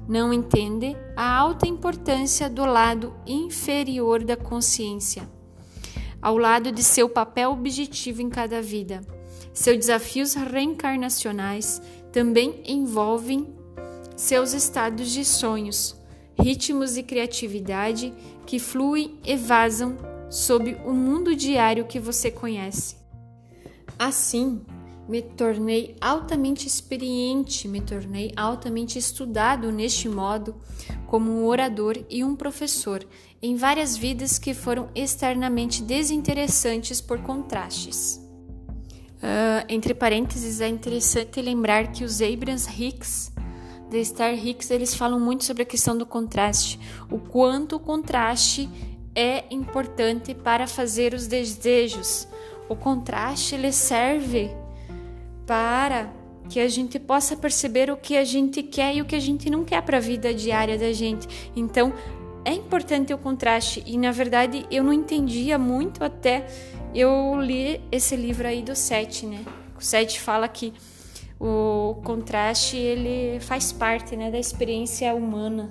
não 0.09 0.33
entende 0.33 0.97
a 1.15 1.37
alta 1.37 1.69
importância 1.69 2.49
do 2.49 2.65
lado 2.65 3.13
inferior 3.27 4.25
da 4.25 4.35
consciência, 4.35 5.29
ao 6.21 6.37
lado 6.37 6.73
de 6.73 6.83
seu 6.83 7.09
papel 7.09 7.53
objetivo 7.53 8.23
em 8.23 8.29
cada 8.29 8.61
vida. 8.61 9.01
Seus 9.53 9.79
desafios 9.79 10.35
reencarnacionais 10.35 11.81
também 12.13 12.63
envolvem 12.65 13.55
seus 14.17 14.53
estados 14.53 15.11
de 15.11 15.25
sonhos, 15.25 15.97
ritmos 16.39 16.95
de 16.95 17.03
criatividade 17.03 18.13
que 18.47 18.59
fluem 18.59 19.19
e 19.25 19.37
vazam 19.37 19.97
sob 20.31 20.77
o 20.85 20.93
mundo 20.93 21.35
diário 21.35 21.87
que 21.87 22.01
você 22.01 22.31
conhece. 22.31 22.97
Assim, 23.99 24.61
me 25.09 25.23
tornei 25.23 25.97
altamente 26.01 26.67
experiente, 26.67 27.67
me 27.67 27.81
tornei 27.81 28.33
altamente 28.37 28.99
estudado 28.99 29.73
neste 29.73 30.09
modo, 30.09 30.55
como 31.07 31.31
um 31.31 31.47
orador 31.47 31.97
e 32.11 32.23
um 32.23 32.37
professor, 32.37 33.07
em 33.41 33.57
várias 33.57 33.97
vidas 33.97 34.39
que 34.39 34.53
foram 34.53 34.89
externamente 34.95 35.83
desinteressantes 35.83 37.01
por 37.01 37.21
contrastes. 37.23 38.21
Uh, 39.19 39.65
entre 39.69 39.95
parênteses, 39.95 40.61
é 40.61 40.69
interessante 40.69 41.41
lembrar 41.41 41.91
que 41.91 42.05
os 42.05 42.21
Abrams 42.21 42.69
Hicks, 42.69 43.33
The 43.91 44.05
Star 44.05 44.35
Hicks, 44.35 44.71
eles 44.71 44.95
falam 44.95 45.19
muito 45.19 45.45
sobre 45.45 45.63
a 45.63 45.67
questão 45.67 45.97
do 45.97 46.07
contraste, 46.07 46.79
o 47.11 47.19
quanto 47.19 47.77
o 47.77 47.81
contraste 47.81 48.69
é 49.15 49.45
importante 49.51 50.35
para 50.35 50.67
fazer 50.67 51.15
os 51.15 51.27
desejos. 51.27 52.29
O 52.69 52.77
contraste 52.77 53.55
ele 53.55 53.73
serve 53.73 54.51
para 55.47 56.13
que 56.49 56.61
a 56.61 56.69
gente 56.69 56.99
possa 56.99 57.37
perceber 57.37 57.91
o 57.91 57.97
que 57.97 58.17
a 58.17 58.25
gente 58.25 58.63
quer 58.63 58.95
e 58.95 59.03
o 59.03 59.05
que 59.05 59.17
a 59.17 59.21
gente 59.21 59.51
não 59.51 59.65
quer 59.65 59.83
para 59.83 59.97
a 59.97 60.01
vida 60.01 60.33
diária 60.33 60.79
da 60.79 60.93
gente. 60.93 61.51
Então, 61.57 61.93
é 62.49 62.55
importante 62.55 63.13
o 63.13 63.19
contraste 63.19 63.83
e 63.87 63.99
na 63.99 64.11
verdade 64.11 64.67
eu 64.71 64.83
não 64.83 64.93
entendia 64.93 65.59
muito 65.59 66.03
até 66.03 66.47
eu 66.95 67.39
li 67.39 67.79
esse 67.93 68.17
livro 68.17 68.49
aí 68.49 68.63
do 68.63 68.75
Sete, 68.75 69.27
né? 69.27 69.45
O 69.77 69.85
Sete 69.85 70.19
fala 70.19 70.49
que 70.49 70.73
o 71.39 72.01
contraste 72.03 72.75
ele 72.75 73.39
faz 73.41 73.71
parte, 73.71 74.17
né, 74.17 74.31
da 74.31 74.39
experiência 74.39 75.15
humana. 75.15 75.71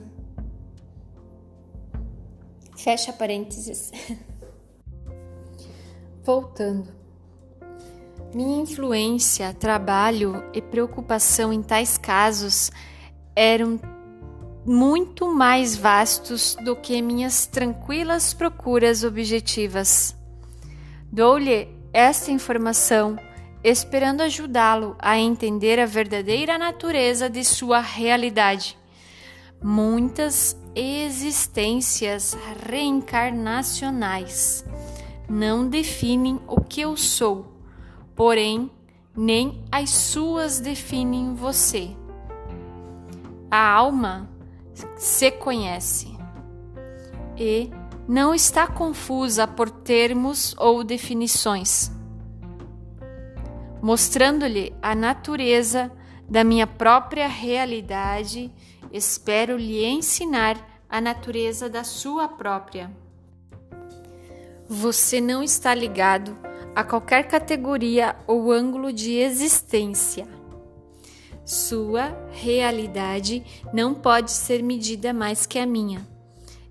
Fecha 2.78 3.12
parênteses. 3.12 3.92
Voltando. 6.24 6.94
Minha 8.36 8.62
influência, 8.62 9.52
trabalho 9.52 10.44
e 10.54 10.62
preocupação 10.62 11.52
em 11.52 11.64
tais 11.64 11.98
casos 11.98 12.72
eram 13.36 13.80
muito 14.68 15.34
mais 15.34 15.76
vastos 15.76 16.56
do 16.64 16.76
que 16.76 17.02
minhas 17.02 17.48
tranquilas 17.48 18.34
procuras 18.34 19.04
objetivas. 19.04 20.16
Dou-lhe 21.12 21.70
esta 21.92 22.30
informação 22.30 23.18
esperando 23.64 24.22
ajudá-lo 24.22 24.96
a 25.00 25.18
entender 25.18 25.80
a 25.80 25.88
verdadeira 25.88 26.60
natureza 26.60 27.28
de 27.30 27.44
sua 27.44 27.80
realidade. 27.80 28.78
Muitas 29.64 30.56
existências 30.76 32.38
reencarnacionais 32.70 34.64
não 35.28 35.68
definem 35.68 36.40
o 36.48 36.62
que 36.62 36.82
eu 36.82 36.96
sou 36.96 37.58
porém 38.18 38.72
nem 39.16 39.64
as 39.72 39.92
suas 39.92 40.60
definem 40.60 41.36
você. 41.36 41.96
A 43.50 43.72
alma 43.72 44.28
se 44.98 45.32
conhece 45.32 46.18
e 47.38 47.70
não 48.08 48.34
está 48.34 48.68
confusa 48.68 49.46
por 49.46 49.70
termos 49.70 50.56
ou 50.58 50.84
definições. 50.84 51.92
Mostrando-lhe 53.82 54.74
a 54.82 54.96
natureza 54.96 55.92
da 56.28 56.44
minha 56.44 56.66
própria 56.66 57.28
realidade, 57.28 58.52
espero 58.92 59.58
lhe 59.58 59.86
ensinar 59.86 60.58
a 60.90 61.00
natureza 61.00 61.70
da 61.70 61.84
sua 61.84 62.28
própria. 62.28 62.92
Você 64.68 65.22
não 65.22 65.44
está 65.44 65.74
ligado 65.74 66.38
a 66.76 66.84
qualquer 66.84 67.28
categoria 67.28 68.16
ou 68.26 68.52
ângulo 68.52 68.92
de 68.92 69.14
existência. 69.14 70.37
Sua 71.48 72.14
realidade 72.34 73.42
não 73.72 73.94
pode 73.94 74.32
ser 74.32 74.62
medida 74.62 75.14
mais 75.14 75.46
que 75.46 75.58
a 75.58 75.66
minha. 75.66 76.06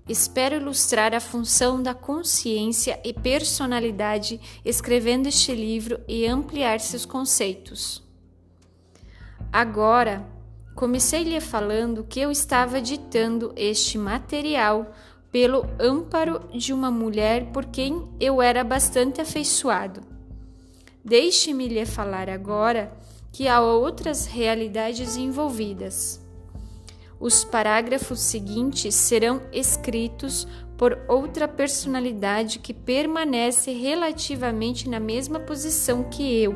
Espero 0.07 0.57
ilustrar 0.57 1.15
a 1.15 1.19
função 1.19 1.81
da 1.81 1.95
consciência 1.95 2.99
e 3.03 3.11
personalidade 3.11 4.39
escrevendo 4.63 5.25
este 5.25 5.55
livro 5.55 5.99
e 6.07 6.27
ampliar 6.27 6.79
seus 6.79 7.07
conceitos. 7.07 8.03
Agora, 9.51 10.23
comecei 10.75 11.23
lhe 11.23 11.41
falando 11.41 12.03
que 12.03 12.19
eu 12.19 12.29
estava 12.29 12.79
ditando 12.79 13.53
este 13.55 13.97
material 13.97 14.93
pelo 15.31 15.65
amparo 15.79 16.39
de 16.55 16.71
uma 16.71 16.91
mulher 16.91 17.47
por 17.47 17.65
quem 17.65 18.07
eu 18.19 18.43
era 18.43 18.63
bastante 18.63 19.21
afeiçoado. 19.21 20.01
Deixe-me 21.03 21.67
lhe 21.67 21.83
falar 21.83 22.29
agora 22.29 22.95
que 23.37 23.47
há 23.47 23.61
outras 23.61 24.25
realidades 24.25 25.15
envolvidas. 25.15 26.19
Os 27.19 27.43
parágrafos 27.43 28.19
seguintes 28.19 28.95
serão 28.95 29.43
escritos 29.53 30.47
por 30.75 30.97
outra 31.07 31.47
personalidade 31.47 32.57
que 32.57 32.73
permanece 32.73 33.71
relativamente 33.73 34.89
na 34.89 34.99
mesma 34.99 35.39
posição 35.39 36.05
que 36.05 36.41
eu, 36.41 36.55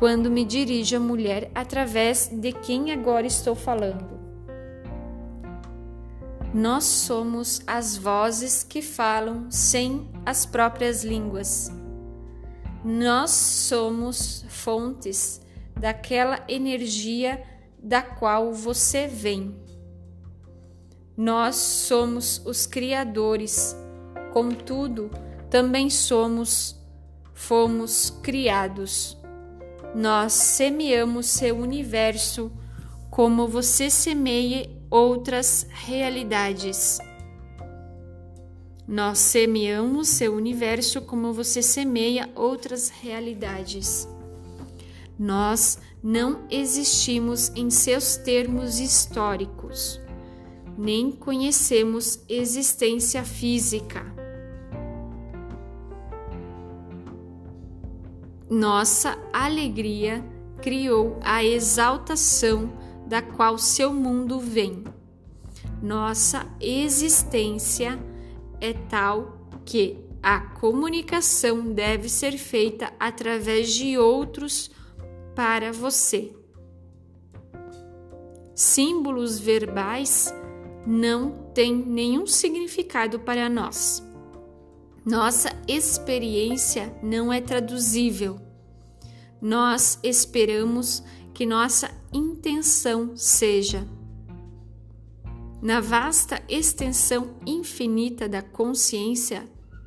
quando 0.00 0.28
me 0.28 0.44
dirijo 0.44 0.96
à 0.96 0.98
mulher 0.98 1.48
através 1.54 2.26
de 2.26 2.50
quem 2.54 2.90
agora 2.90 3.28
estou 3.28 3.54
falando. 3.54 4.18
Nós 6.52 6.82
somos 6.82 7.62
as 7.68 7.96
vozes 7.96 8.64
que 8.64 8.82
falam 8.82 9.48
sem 9.48 10.10
as 10.26 10.44
próprias 10.44 11.04
línguas. 11.04 11.70
Nós 12.84 13.30
somos 13.30 14.44
fontes 14.48 15.40
daquela 15.80 16.44
energia 16.46 17.42
da 17.82 18.02
qual 18.02 18.52
você 18.52 19.06
vem. 19.06 19.56
Nós 21.16 21.56
somos 21.56 22.40
os 22.44 22.66
criadores, 22.66 23.74
contudo, 24.32 25.10
também 25.48 25.88
somos, 25.88 26.78
fomos 27.32 28.10
criados. 28.22 29.16
Nós 29.94 30.34
semeamos 30.34 31.26
seu 31.26 31.56
universo 31.56 32.52
como 33.10 33.48
você 33.48 33.90
semeia 33.90 34.70
outras 34.90 35.66
realidades. 35.70 36.98
Nós 38.86 39.18
semeamos 39.18 40.08
seu 40.08 40.34
universo 40.34 41.00
como 41.00 41.32
você 41.32 41.62
semeia 41.62 42.28
outras 42.34 42.90
realidades. 42.90 44.06
Nós 45.20 45.78
não 46.02 46.46
existimos 46.50 47.52
em 47.54 47.68
seus 47.68 48.16
termos 48.16 48.80
históricos, 48.80 50.00
nem 50.78 51.10
conhecemos 51.12 52.24
existência 52.26 53.22
física. 53.22 54.02
Nossa 58.48 59.18
alegria 59.30 60.24
criou 60.62 61.18
a 61.22 61.44
exaltação 61.44 62.72
da 63.06 63.20
qual 63.20 63.58
seu 63.58 63.92
mundo 63.92 64.40
vem. 64.40 64.84
Nossa 65.82 66.46
existência 66.58 68.02
é 68.58 68.72
tal 68.72 69.50
que 69.66 69.98
a 70.22 70.40
comunicação 70.40 71.74
deve 71.74 72.08
ser 72.08 72.38
feita 72.38 72.90
através 72.98 73.70
de 73.74 73.98
outros 73.98 74.70
para 75.34 75.72
você. 75.72 76.34
Símbolos 78.54 79.38
verbais 79.38 80.34
não 80.86 81.30
têm 81.54 81.74
nenhum 81.74 82.26
significado 82.26 83.20
para 83.20 83.48
nós. 83.48 84.02
Nossa 85.04 85.48
experiência 85.66 86.94
não 87.02 87.32
é 87.32 87.40
traduzível. 87.40 88.38
Nós 89.40 89.98
esperamos 90.02 91.02
que 91.32 91.46
nossa 91.46 91.90
intenção 92.12 93.16
seja. 93.16 93.88
Na 95.62 95.80
vasta 95.80 96.42
extensão 96.48 97.36
infinita 97.46 98.28
da 98.28 98.42
consciência, 98.42 99.44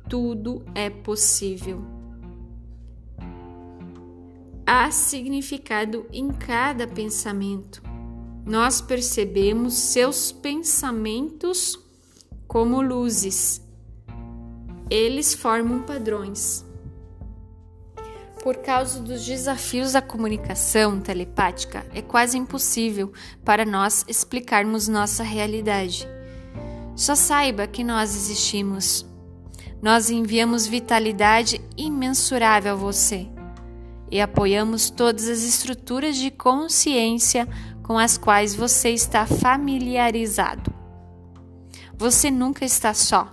tudo 0.08 0.64
é 0.74 0.90
possível. 0.90 1.93
Há 4.66 4.90
significado 4.90 6.06
em 6.10 6.28
cada 6.28 6.86
pensamento. 6.86 7.82
Nós 8.46 8.80
percebemos 8.80 9.74
seus 9.74 10.32
pensamentos 10.32 11.78
como 12.48 12.80
luzes. 12.80 13.60
Eles 14.88 15.34
formam 15.34 15.82
padrões. 15.82 16.64
Por 18.42 18.56
causa 18.56 19.00
dos 19.00 19.26
desafios 19.26 19.92
da 19.92 20.00
comunicação 20.00 20.98
telepática, 20.98 21.84
é 21.94 22.00
quase 22.00 22.38
impossível 22.38 23.12
para 23.44 23.66
nós 23.66 24.02
explicarmos 24.08 24.88
nossa 24.88 25.22
realidade. 25.22 26.08
Só 26.96 27.14
saiba 27.14 27.66
que 27.66 27.84
nós 27.84 28.14
existimos. 28.16 29.04
Nós 29.82 30.08
enviamos 30.08 30.66
vitalidade 30.66 31.60
imensurável 31.76 32.72
a 32.72 32.76
você. 32.76 33.33
E 34.10 34.20
apoiamos 34.20 34.90
todas 34.90 35.28
as 35.28 35.42
estruturas 35.42 36.16
de 36.16 36.30
consciência 36.30 37.48
com 37.82 37.98
as 37.98 38.16
quais 38.16 38.54
você 38.54 38.90
está 38.90 39.26
familiarizado. 39.26 40.72
Você 41.96 42.30
nunca 42.30 42.64
está 42.64 42.94
só. 42.94 43.28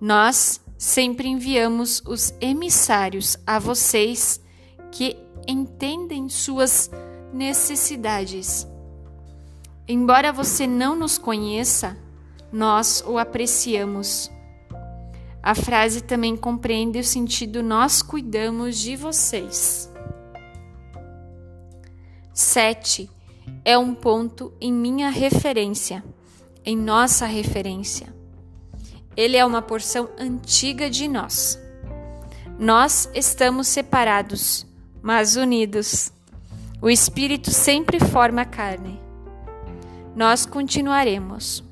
Nós 0.00 0.60
sempre 0.78 1.28
enviamos 1.28 2.02
os 2.06 2.34
emissários 2.40 3.36
a 3.46 3.58
vocês 3.58 4.40
que 4.92 5.16
entendem 5.46 6.28
suas 6.28 6.90
necessidades. 7.32 8.66
Embora 9.88 10.32
você 10.32 10.66
não 10.66 10.96
nos 10.96 11.18
conheça, 11.18 11.96
nós 12.52 13.02
o 13.06 13.18
apreciamos. 13.18 14.30
A 15.46 15.54
frase 15.54 16.00
também 16.00 16.36
compreende 16.36 16.98
o 16.98 17.04
sentido 17.04 17.62
nós 17.62 18.02
cuidamos 18.02 18.76
de 18.80 18.96
vocês. 18.96 19.88
7. 22.34 23.08
É 23.64 23.78
um 23.78 23.94
ponto 23.94 24.52
em 24.60 24.72
minha 24.72 25.08
referência, 25.08 26.02
em 26.64 26.76
nossa 26.76 27.26
referência. 27.26 28.12
Ele 29.16 29.36
é 29.36 29.46
uma 29.46 29.62
porção 29.62 30.08
antiga 30.18 30.90
de 30.90 31.06
nós. 31.06 31.56
Nós 32.58 33.08
estamos 33.14 33.68
separados, 33.68 34.66
mas 35.00 35.36
unidos. 35.36 36.12
O 36.82 36.90
Espírito 36.90 37.52
sempre 37.52 38.00
forma 38.00 38.42
a 38.42 38.46
carne. 38.46 39.00
Nós 40.12 40.44
continuaremos. 40.44 41.65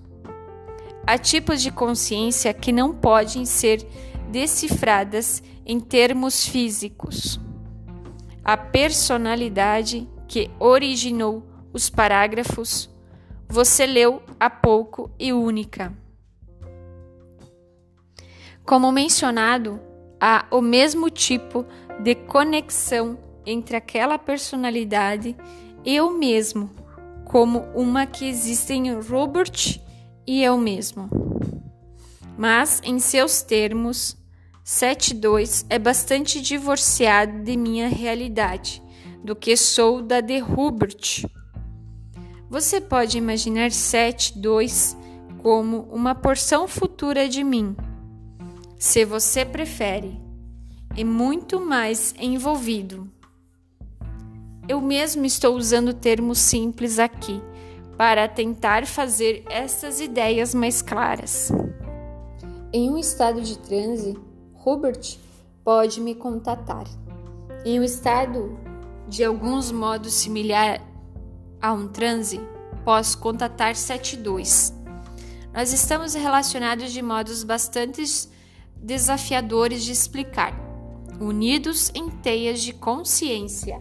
Há 1.07 1.19
tipos 1.19 1.61
de 1.61 1.71
consciência 1.71 2.55
que 2.55 2.73
não 2.73 2.95
podem 2.95 3.45
ser 3.45 3.87
decifradas 4.31 5.43
em 5.67 5.79
termos 5.79 6.47
físicos. 6.47 7.39
A 8.43 8.57
personalidade 8.57 10.09
que 10.27 10.51
originou 10.59 11.43
os 11.73 11.91
parágrafos 11.91 12.91
você 13.49 13.87
leu 13.87 14.23
há 14.41 14.49
pouco 14.49 15.11
e 15.19 15.33
única. 15.33 15.93
Como 18.65 18.91
mencionado, 18.91 19.79
há 20.19 20.47
o 20.51 20.63
mesmo 20.63 21.11
tipo 21.11 21.67
de 22.03 22.15
conexão 22.15 23.19
entre 23.45 23.77
aquela 23.77 24.19
personalidade 24.19 25.37
e 25.85 25.95
eu 25.95 26.11
mesmo, 26.13 26.71
como 27.27 27.61
uma 27.75 28.07
que 28.07 28.27
existe 28.27 28.73
em 28.73 28.93
Robert 28.99 29.84
e 30.27 30.43
eu 30.43 30.57
mesmo. 30.57 31.09
Mas, 32.37 32.81
em 32.85 32.99
seus 32.99 33.43
termos, 33.43 34.17
7.2 34.65 35.67
é 35.69 35.79
bastante 35.79 36.41
divorciado 36.41 37.43
de 37.43 37.57
minha 37.57 37.89
realidade 37.89 38.83
do 39.23 39.37
que 39.37 39.57
sou 39.57 40.03
da 40.03 40.21
de 40.21 40.43
Hubert. 40.43 41.27
Você 42.51 42.81
pode 42.81 43.19
imaginar 43.19 43.71
7.2 43.71 44.97
como 45.43 45.83
uma 45.93 46.15
porção 46.15 46.67
futura 46.67 47.29
de 47.29 47.45
mim, 47.45 47.77
se 48.79 49.05
você 49.05 49.45
prefere, 49.45 50.19
e 50.97 51.05
muito 51.05 51.61
mais 51.61 52.15
envolvido. 52.19 53.11
Eu 54.67 54.81
mesmo 54.81 55.27
estou 55.27 55.55
usando 55.57 55.93
termos 55.93 56.39
simples 56.39 56.99
aqui 56.99 57.43
para 57.97 58.29
tentar 58.29 58.87
fazer 58.87 59.45
essas 59.49 60.01
ideias 60.01 60.55
mais 60.55 60.83
claras. 60.83 61.51
Em 62.73 62.91
um 62.91 62.99
estado 62.99 63.41
de 63.41 63.59
transe, 63.59 64.19
Hubert 64.65 65.19
pode 65.63 66.01
me 66.01 66.15
contatar. 66.15 66.85
Em 67.65 67.79
um 67.79 67.85
estado 67.85 68.59
de 69.09 69.23
alguns 69.23 69.71
modos 69.71 70.13
similar 70.15 70.81
a 71.61 71.73
um 71.73 71.89
transe, 71.89 72.41
posso 72.85 73.19
contatar 73.19 73.77
72. 73.77 74.75
Nós 75.53 75.73
estamos 75.73 76.15
relacionados 76.15 76.93
de 76.93 77.01
modos 77.01 77.45
bastante 77.45 78.03
desafiadores 78.77 79.85
de 79.85 79.93
explicar, 79.93 80.53
unidos 81.21 81.91
em 81.95 82.11
teias 82.11 82.61
de 82.61 82.73
consciência. 82.73 83.81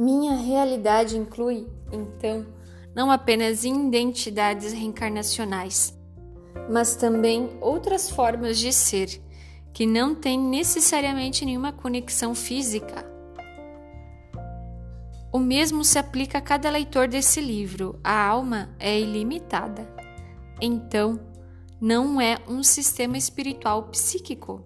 Minha 0.00 0.34
realidade 0.34 1.18
inclui, 1.18 1.68
então, 1.92 2.46
não 2.94 3.10
apenas 3.10 3.64
identidades 3.64 4.72
reencarnacionais, 4.72 5.94
mas 6.70 6.96
também 6.96 7.50
outras 7.60 8.08
formas 8.08 8.58
de 8.58 8.72
ser 8.72 9.20
que 9.74 9.84
não 9.84 10.14
têm 10.14 10.40
necessariamente 10.40 11.44
nenhuma 11.44 11.70
conexão 11.70 12.34
física. 12.34 13.04
O 15.30 15.38
mesmo 15.38 15.84
se 15.84 15.98
aplica 15.98 16.38
a 16.38 16.40
cada 16.40 16.70
leitor 16.70 17.06
desse 17.06 17.42
livro. 17.42 18.00
A 18.02 18.26
alma 18.26 18.74
é 18.78 18.98
ilimitada. 18.98 19.86
Então, 20.62 21.20
não 21.78 22.18
é 22.18 22.38
um 22.48 22.62
sistema 22.62 23.18
espiritual 23.18 23.82
psíquico. 23.88 24.64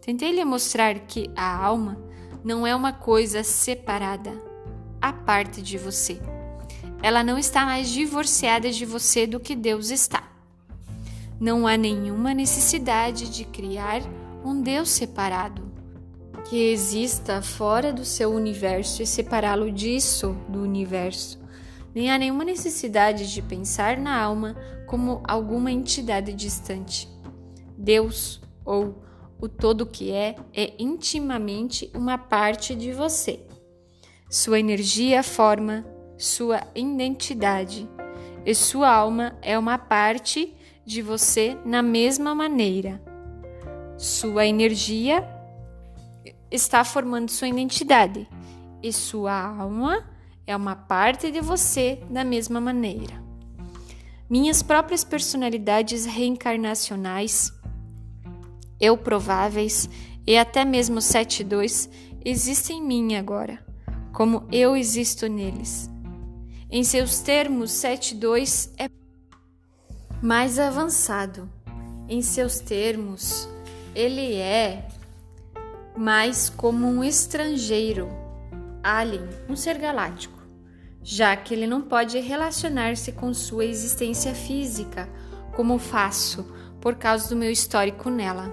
Tentei 0.00 0.32
lhe 0.32 0.44
mostrar 0.44 0.98
que 1.06 1.30
a 1.36 1.64
alma 1.64 1.96
não 2.42 2.66
é 2.66 2.74
uma 2.74 2.92
coisa 2.92 3.44
separada 3.44 4.52
a 5.04 5.12
parte 5.12 5.60
de 5.60 5.76
você. 5.76 6.18
Ela 7.02 7.22
não 7.22 7.36
está 7.36 7.66
mais 7.66 7.90
divorciada 7.90 8.70
de 8.70 8.86
você 8.86 9.26
do 9.26 9.38
que 9.38 9.54
Deus 9.54 9.90
está. 9.90 10.32
Não 11.38 11.66
há 11.66 11.76
nenhuma 11.76 12.32
necessidade 12.32 13.28
de 13.28 13.44
criar 13.44 14.00
um 14.42 14.62
Deus 14.62 14.88
separado, 14.88 15.70
que 16.48 16.56
exista 16.56 17.42
fora 17.42 17.92
do 17.92 18.02
seu 18.02 18.32
universo 18.32 19.02
e 19.02 19.06
separá-lo 19.06 19.70
disso 19.70 20.34
do 20.48 20.62
universo. 20.62 21.38
Nem 21.94 22.10
há 22.10 22.16
nenhuma 22.16 22.42
necessidade 22.42 23.30
de 23.30 23.42
pensar 23.42 23.98
na 23.98 24.18
alma 24.18 24.56
como 24.86 25.22
alguma 25.28 25.70
entidade 25.70 26.32
distante. 26.32 27.10
Deus, 27.76 28.40
ou 28.64 29.04
o 29.38 29.50
todo 29.50 29.84
que 29.84 30.10
é, 30.12 30.34
é 30.54 30.72
intimamente 30.78 31.90
uma 31.94 32.16
parte 32.16 32.74
de 32.74 32.90
você. 32.90 33.44
Sua 34.28 34.58
energia 34.58 35.22
forma 35.22 35.84
sua 36.16 36.62
identidade 36.74 37.88
e 38.46 38.54
sua 38.54 38.90
alma 38.90 39.36
é 39.42 39.58
uma 39.58 39.78
parte 39.78 40.54
de 40.84 41.02
você 41.02 41.56
na 41.64 41.82
mesma 41.82 42.34
maneira. 42.34 43.02
Sua 43.98 44.46
energia 44.46 45.28
está 46.50 46.84
formando 46.84 47.30
sua 47.30 47.48
identidade 47.48 48.28
e 48.82 48.92
sua 48.92 49.34
alma 49.34 50.04
é 50.46 50.56
uma 50.56 50.76
parte 50.76 51.30
de 51.30 51.40
você 51.40 52.00
da 52.10 52.24
mesma 52.24 52.60
maneira. 52.60 53.22
Minhas 54.28 54.62
próprias 54.62 55.04
personalidades 55.04 56.06
reencarnacionais, 56.06 57.52
eu 58.80 58.96
prováveis 58.96 59.88
e 60.26 60.36
até 60.36 60.64
mesmo 60.64 60.98
7-2 60.98 61.90
existem 62.24 62.78
em 62.78 62.82
mim 62.82 63.14
agora 63.16 63.73
como 64.14 64.46
eu 64.52 64.76
existo 64.76 65.26
neles. 65.26 65.90
Em 66.70 66.84
seus 66.84 67.18
termos, 67.18 67.72
7.2 67.72 68.70
é 68.78 68.88
mais 70.22 70.58
avançado. 70.58 71.50
Em 72.08 72.22
seus 72.22 72.60
termos, 72.60 73.48
ele 73.94 74.36
é 74.36 74.86
mais 75.96 76.48
como 76.48 76.86
um 76.86 77.02
estrangeiro, 77.02 78.08
alien, 78.82 79.28
um 79.48 79.56
ser 79.56 79.78
galáctico, 79.78 80.38
já 81.02 81.36
que 81.36 81.52
ele 81.52 81.66
não 81.66 81.82
pode 81.82 82.18
relacionar-se 82.20 83.10
com 83.10 83.34
sua 83.34 83.64
existência 83.64 84.32
física, 84.32 85.08
como 85.56 85.78
faço 85.78 86.46
por 86.80 86.94
causa 86.94 87.28
do 87.28 87.36
meu 87.36 87.50
histórico 87.50 88.10
nela. 88.10 88.52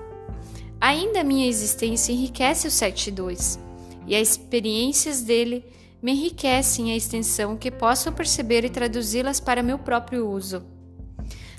Ainda 0.80 1.24
minha 1.24 1.48
existência 1.48 2.12
enriquece 2.12 2.68
o 2.68 2.72
72 2.72 3.60
e 4.08 4.16
as 4.16 4.30
experiências 4.30 5.22
dele 5.22 5.66
me 6.02 6.14
enriquecem 6.14 6.92
a 6.92 6.96
extensão 6.96 7.56
que 7.56 7.70
posso 7.70 8.12
perceber 8.12 8.66
e 8.66 8.70
traduzi-las 8.70 9.40
para 9.40 9.62
meu 9.62 9.78
próprio 9.78 10.28
uso. 10.28 10.64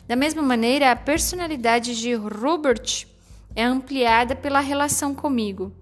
Da 0.06 0.16
mesma 0.16 0.42
maneira, 0.42 0.90
a 0.90 0.96
personalidade 0.96 1.98
de 1.98 2.14
Robert 2.14 3.06
é 3.54 3.62
ampliada 3.62 4.34
pela 4.34 4.60
relação 4.60 5.14
comigo, 5.14 5.72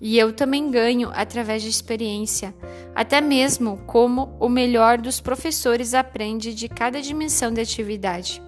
e 0.00 0.16
eu 0.16 0.32
também 0.32 0.70
ganho 0.70 1.10
através 1.12 1.62
de 1.62 1.68
experiência, 1.68 2.54
até 2.94 3.20
mesmo 3.20 3.78
como 3.86 4.36
o 4.40 4.48
melhor 4.48 4.96
dos 4.98 5.20
professores 5.20 5.92
aprende 5.92 6.54
de 6.54 6.68
cada 6.68 7.02
dimensão 7.02 7.52
de 7.52 7.60
atividade. 7.60 8.40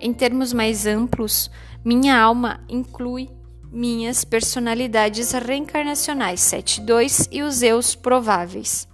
Em 0.00 0.12
termos 0.12 0.52
mais 0.52 0.86
amplos, 0.86 1.50
minha 1.84 2.18
alma 2.18 2.60
inclui 2.68 3.30
minhas 3.72 4.24
personalidades 4.24 5.32
reencarnacionais 5.32 6.40
72 6.40 7.28
e 7.30 7.42
os 7.42 7.62
eus 7.62 7.94
prováveis. 7.94 8.88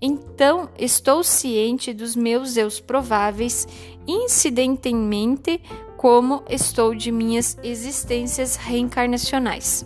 Então, 0.00 0.70
estou 0.78 1.24
ciente 1.24 1.92
dos 1.92 2.14
meus 2.14 2.56
eus 2.56 2.80
prováveis, 2.80 3.66
incidentalmente, 4.06 5.60
como 5.96 6.44
estou 6.48 6.94
de 6.94 7.10
minhas 7.10 7.58
existências 7.62 8.56
reencarnacionais. 8.56 9.84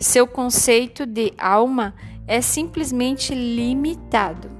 Seu 0.00 0.26
conceito 0.26 1.04
de 1.04 1.32
alma 1.36 1.94
é 2.26 2.40
simplesmente 2.40 3.34
limitado. 3.34 4.50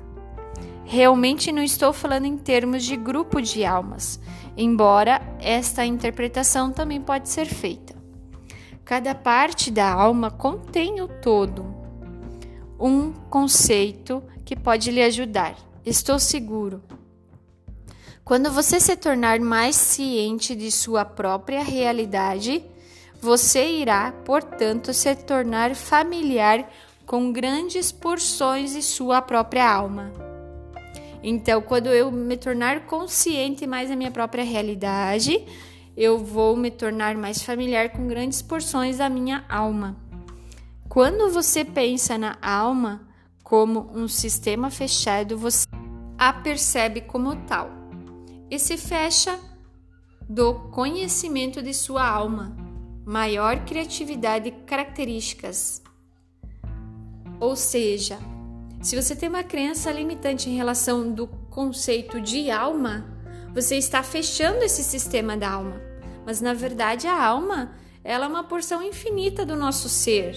Realmente 0.85 1.51
não 1.53 1.63
estou 1.63 1.93
falando 1.93 2.27
em 2.27 2.37
termos 2.37 2.85
de 2.85 2.97
grupo 2.97 3.41
de 3.41 3.65
almas, 3.65 4.21
embora 4.57 5.21
esta 5.41 5.85
interpretação 5.85 6.73
também 6.73 7.01
pode 7.01 7.29
ser 7.29 7.47
feita. 7.47 7.98
Cada 8.89 9.15
parte 9.15 9.71
da 9.71 9.93
alma 9.93 10.31
contém 10.31 11.03
o 11.03 11.09
todo, 11.09 11.63
um 12.81 13.13
conceito 13.13 14.23
que 14.47 14.57
pode 14.57 14.91
lhe 14.91 15.03
ajudar. 15.03 15.55
Estou 15.85 16.19
seguro. 16.19 16.83
Quando 18.25 18.51
você 18.51 18.81
se 18.81 18.97
tornar 18.97 19.41
mais 19.41 19.77
ciente 19.77 20.57
de 20.57 20.73
sua 20.73 21.05
própria 21.05 21.63
realidade, 21.63 22.65
você 23.21 23.73
irá, 23.73 24.11
portanto, 24.25 24.95
se 24.95 25.15
tornar 25.17 25.75
familiar 25.75 26.67
com 27.05 27.31
grandes 27.31 27.93
porções 27.93 28.73
de 28.73 28.81
sua 28.81 29.21
própria 29.21 29.71
alma. 29.71 30.11
Então, 31.23 31.61
quando 31.61 31.89
eu 31.89 32.11
me 32.11 32.39
tornar 32.39 32.87
consciente 32.87 33.67
mais 33.67 33.91
da 33.91 33.97
minha 33.97 34.11
própria 34.11 34.45
realidade, 34.45 35.45
eu 36.01 36.17
vou 36.17 36.57
me 36.57 36.71
tornar 36.71 37.17
mais 37.17 37.43
familiar 37.43 37.91
com 37.91 38.07
grandes 38.07 38.41
porções 38.41 38.99
da 38.99 39.11
minha 39.11 39.45
alma. 39.49 39.97
Quando 40.89 41.29
você 41.33 41.65
pensa 41.65 42.17
na 42.17 42.39
alma 42.41 43.01
como 43.43 43.91
um 43.93 44.07
sistema 44.07 44.71
fechado, 44.71 45.37
você 45.37 45.67
a 46.17 46.33
percebe 46.33 47.01
como 47.01 47.35
tal 47.47 47.71
e 48.49 48.61
se 48.61 48.77
fecha 48.77 49.41
do 50.29 50.55
conhecimento 50.71 51.61
de 51.61 51.75
sua 51.75 52.09
alma, 52.09 52.57
maior 53.05 53.65
criatividade 53.65 54.51
e 54.51 54.53
características. 54.53 55.83
Ou 57.41 57.57
seja, 57.57 58.19
se 58.81 58.95
você 58.95 59.17
tem 59.17 59.29
uma 59.29 59.43
crença 59.43 59.91
limitante 59.91 60.49
em 60.49 60.57
relação 60.57 61.11
do 61.11 61.27
conceito 61.27 62.21
de 62.21 62.53
alma, 62.53 63.05
você 63.53 63.77
está 63.77 64.01
fechando 64.05 64.63
esse 64.63 64.85
sistema 64.85 65.37
da 65.37 65.51
alma. 65.51 65.88
Mas 66.29 66.43
na 66.43 66.53
verdade 66.53 67.07
a 67.07 67.25
alma, 67.25 67.73
ela 68.05 68.27
é 68.27 68.29
uma 68.29 68.45
porção 68.45 68.83
infinita 68.83 69.47
do 69.47 69.57
nosso 69.57 69.89
ser. 69.89 70.37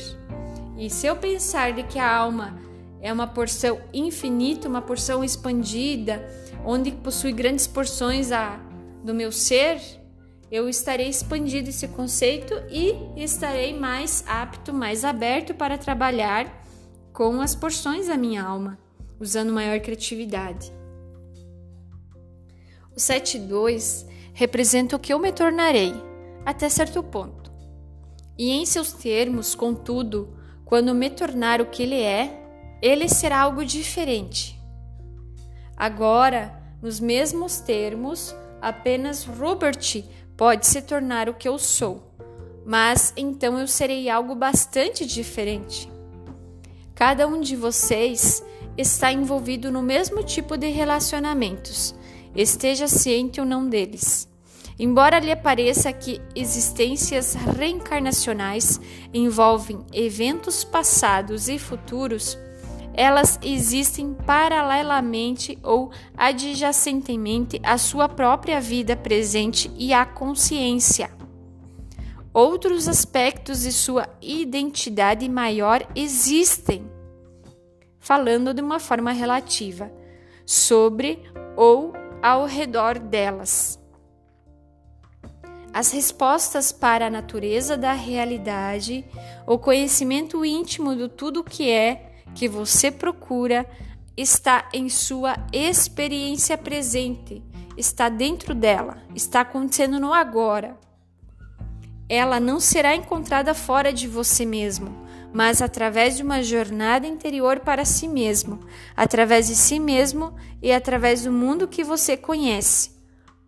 E 0.77 0.89
se 0.89 1.06
eu 1.06 1.17
pensar 1.17 1.73
de 1.73 1.84
que 1.84 1.99
a 1.99 2.15
alma 2.15 2.58
é 3.01 3.12
uma 3.12 3.27
porção 3.27 3.77
infinita, 3.93 4.69
uma 4.69 4.82
porção 4.82 5.21
expandida, 5.21 6.25
onde 6.65 6.93
possui 6.93 7.34
grandes 7.34 7.67
porções 7.67 8.32
a, 8.32 8.58
do 9.04 9.13
meu 9.13 9.34
ser, 9.34 9.82
eu 10.49 10.69
estarei 10.69 11.10
expandido 11.10 11.67
esse 11.67 11.89
conceito 11.89 12.54
e 12.69 12.95
estarei 13.17 13.77
mais 13.77 14.23
apto, 14.25 14.73
mais 14.73 15.04
aberto 15.04 15.54
para 15.54 15.77
trabalhar 15.77 16.63
com 17.12 17.41
as 17.41 17.54
porções 17.54 18.08
da 18.08 18.15
minha 18.15 18.41
alma, 18.41 18.80
usando 19.19 19.51
maior 19.51 19.82
criatividade. 19.82 20.71
O 22.93 22.97
7.2 22.97 24.10
representa 24.34 24.96
o 24.96 25.00
que 25.00 25.13
eu 25.13 25.20
me 25.20 25.32
tornarei, 25.32 25.94
até 26.46 26.70
certo 26.70 27.04
ponto. 27.04 27.52
E 28.38 28.52
em 28.52 28.65
seus 28.65 28.94
termos, 28.94 29.54
contudo, 29.54 30.36
quando 30.65 30.96
me 30.96 31.10
tornar 31.10 31.62
o 31.62 31.65
que 31.65 31.84
ele 31.84 32.02
é, 32.02 32.41
ele 32.82 33.08
será 33.08 33.41
algo 33.41 33.63
diferente. 33.63 34.60
Agora, 35.78 36.60
nos 36.82 37.00
mesmos 37.00 37.60
termos, 37.60 38.36
apenas 38.62 39.26
Robert 39.26 40.04
pode 40.36 40.65
se 40.65 40.82
tornar 40.82 41.30
o 41.30 41.34
que 41.34 41.48
eu 41.48 41.60
sou, 41.60 42.12
mas 42.65 43.13
então 43.15 43.60
eu 43.60 43.67
serei 43.67 44.10
algo 44.10 44.34
bastante 44.34 45.06
diferente. 45.06 45.91
Cada 46.96 47.28
um 47.28 47.41
de 47.41 47.56
vocês 47.56 48.44
está 48.78 49.12
envolvido 49.12 49.72
no 49.72 49.82
mesmo 49.82 50.24
tipo 50.24 50.58
de 50.58 50.70
relacionamentos, 50.70 51.94
esteja 52.36 52.88
ciente 52.88 53.39
ou 53.39 53.46
não 53.46 53.67
deles. 53.67 54.30
Embora 54.80 55.20
lhe 55.20 55.36
pareça 55.36 55.94
que 55.94 56.20
existências 56.36 57.36
reencarnacionais 57.36 58.80
envolvem 59.13 59.86
eventos 59.94 60.63
passados 60.63 61.48
e 61.50 61.60
futuros, 61.60 62.38
elas 62.94 63.39
existem 63.44 64.13
paralelamente 64.26 65.58
ou 65.63 65.91
adjacentemente 66.17 67.60
à 67.63 67.78
sua 67.78 68.10
própria 68.10 68.60
vida 68.60 68.96
presente 68.96 69.72
e 69.78 69.94
à 69.94 70.06
consciência. 70.06 71.12
Outros 72.34 72.88
aspectos 72.88 73.62
de 73.62 73.72
sua 73.72 74.08
identidade 74.22 75.28
maior 75.30 75.86
existem, 75.96 76.89
falando 78.00 78.54
de 78.54 78.62
uma 78.62 78.80
forma 78.80 79.12
relativa, 79.12 79.91
sobre 80.46 81.20
ou 81.56 81.94
ao 82.21 82.45
redor 82.45 82.99
delas. 82.99 83.79
As 85.73 85.91
respostas 85.91 86.71
para 86.71 87.07
a 87.07 87.10
natureza 87.10 87.77
da 87.77 87.93
realidade, 87.93 89.05
o 89.47 89.57
conhecimento 89.57 90.43
íntimo 90.43 90.95
do 90.95 91.07
tudo 91.07 91.43
que 91.43 91.69
é, 91.69 92.12
que 92.36 92.47
você 92.47 92.91
procura, 92.91 93.65
está 94.15 94.67
em 94.73 94.89
sua 94.89 95.36
experiência 95.53 96.57
presente, 96.57 97.41
está 97.77 98.10
dentro 98.10 98.53
dela, 98.53 98.97
está 99.15 99.41
acontecendo 99.41 99.99
no 99.99 100.13
agora. 100.13 100.77
Ela 102.10 102.39
não 102.39 102.60
será 102.60 102.93
encontrada 102.93 103.53
fora 103.53 103.93
de 103.93 104.07
você 104.07 104.45
mesmo, 104.45 105.00
mas 105.34 105.62
através 105.62 106.17
de 106.17 106.24
uma 106.24 106.44
jornada 106.44 107.08
interior 107.08 107.60
para 107.60 107.86
si 107.86 108.08
mesmo, 108.08 108.60
através 108.96 109.48
de 109.48 109.56
si 109.56 109.80
mesmo 109.80 110.34
e 110.62 110.72
através 110.72 111.24
do 111.24 111.32
mundo 111.32 111.67
que 111.67 111.84
você 111.84 112.17
conhece. 112.17 113.02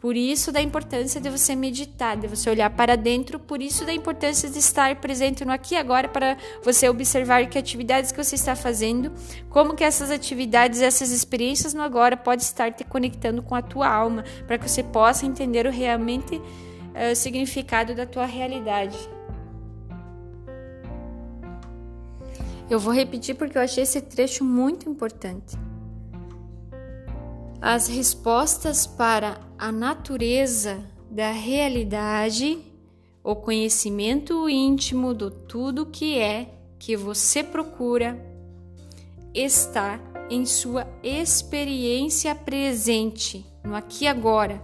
Por 0.04 0.18
isso 0.18 0.52
da 0.52 0.62
importância 0.62 1.22
de 1.22 1.30
você 1.30 1.56
meditar, 1.56 2.18
de 2.18 2.28
você 2.28 2.50
olhar 2.50 2.70
para 2.70 2.98
dentro, 2.98 3.40
por 3.40 3.62
isso 3.62 3.86
da 3.86 3.94
importância 3.94 4.50
de 4.50 4.60
estar 4.60 4.94
presente 4.98 5.46
no 5.46 5.54
aqui 5.54 5.76
e 5.76 5.78
agora 5.78 6.10
para 6.10 6.36
você 6.62 6.90
observar 6.90 7.48
que 7.48 7.58
atividades 7.58 8.12
que 8.12 8.22
você 8.22 8.36
está 8.36 8.54
fazendo, 8.54 9.14
como 9.50 9.74
que 9.74 9.82
essas 9.82 10.12
atividades, 10.12 10.82
essas 10.82 11.10
experiências 11.10 11.74
no 11.74 11.82
agora 11.82 12.18
pode 12.18 12.44
estar 12.44 12.74
te 12.74 12.84
conectando 12.84 13.42
com 13.42 13.56
a 13.56 13.62
tua 13.62 13.88
alma, 13.88 14.26
para 14.46 14.58
que 14.58 14.70
você 14.70 14.84
possa 14.84 15.26
entender 15.26 15.66
o 15.66 15.72
realmente 15.72 16.36
uh, 16.36 17.16
significado 17.16 17.96
da 17.96 18.06
tua 18.06 18.26
realidade. 18.26 18.98
Eu 22.70 22.80
vou 22.80 22.94
repetir 22.94 23.36
porque 23.36 23.58
eu 23.58 23.62
achei 23.62 23.84
esse 23.84 24.02
trecho 24.02 24.44
muito 24.44 24.90
importante. 24.90 25.58
As 27.62 27.88
respostas 27.88 28.86
para 28.88 29.40
a 29.58 29.72
natureza 29.72 30.84
da 31.10 31.32
realidade, 31.32 32.60
o 33.24 33.36
conhecimento 33.36 34.50
íntimo 34.50 35.14
do 35.14 35.30
tudo 35.30 35.86
que 35.86 36.18
é 36.18 36.54
que 36.78 36.98
você 36.98 37.44
procura, 37.44 38.20
está 39.34 40.00
em 40.30 40.46
sua 40.46 40.88
experiência 41.02 42.34
presente, 42.36 43.46
no 43.64 43.76
aqui 43.76 44.06
e 44.06 44.08
agora. 44.08 44.62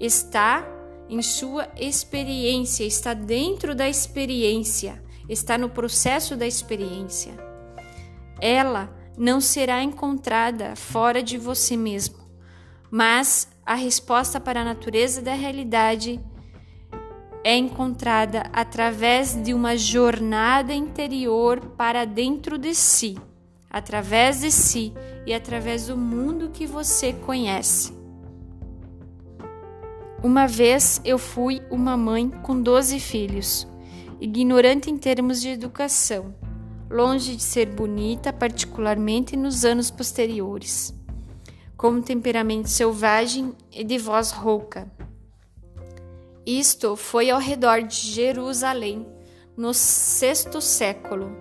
Está 0.00 0.66
em 1.08 1.22
sua 1.22 1.68
experiência, 1.76 2.84
está 2.84 3.14
dentro 3.14 3.74
da 3.74 3.88
experiência, 3.88 5.02
está 5.32 5.56
no 5.56 5.68
processo 5.68 6.36
da 6.36 6.46
experiência. 6.46 7.32
Ela 8.40 8.92
não 9.16 9.40
será 9.40 9.82
encontrada 9.82 10.76
fora 10.76 11.22
de 11.22 11.38
você 11.38 11.76
mesmo 11.76 12.22
mas 12.92 13.48
a 13.64 13.74
resposta 13.74 14.38
para 14.38 14.60
a 14.60 14.64
natureza 14.64 15.22
da 15.22 15.32
realidade 15.32 16.20
é 17.42 17.56
encontrada 17.56 18.42
através 18.52 19.34
de 19.34 19.54
uma 19.54 19.78
jornada 19.78 20.74
interior 20.74 21.58
para 21.74 22.04
dentro 22.04 22.58
de 22.58 22.74
si, 22.74 23.16
através 23.70 24.42
de 24.42 24.52
si 24.52 24.92
e 25.26 25.32
através 25.32 25.86
do 25.86 25.96
mundo 25.96 26.50
que 26.50 26.66
você 26.66 27.14
conhece. 27.14 27.94
Uma 30.22 30.46
vez 30.46 31.00
eu 31.02 31.16
fui 31.16 31.62
uma 31.70 31.96
mãe 31.96 32.28
com 32.28 32.60
12 32.60 33.00
filhos, 33.00 33.66
ignorante 34.22 34.90
em 34.90 34.96
termos 34.96 35.40
de 35.40 35.48
educação, 35.48 36.34
longe 36.90 37.36
de 37.36 37.42
ser 37.42 37.66
bonita, 37.66 38.32
particularmente 38.32 39.36
nos 39.36 39.64
anos 39.64 39.90
posteriores 39.90 40.94
com 41.82 42.00
temperamento 42.00 42.70
selvagem 42.70 43.56
e 43.72 43.82
de 43.82 43.98
voz 43.98 44.30
rouca. 44.30 44.88
Isto 46.46 46.94
foi 46.94 47.28
ao 47.28 47.40
redor 47.40 47.82
de 47.82 47.96
Jerusalém, 47.96 49.04
no 49.56 49.74
sexto 49.74 50.60
século. 50.60 51.36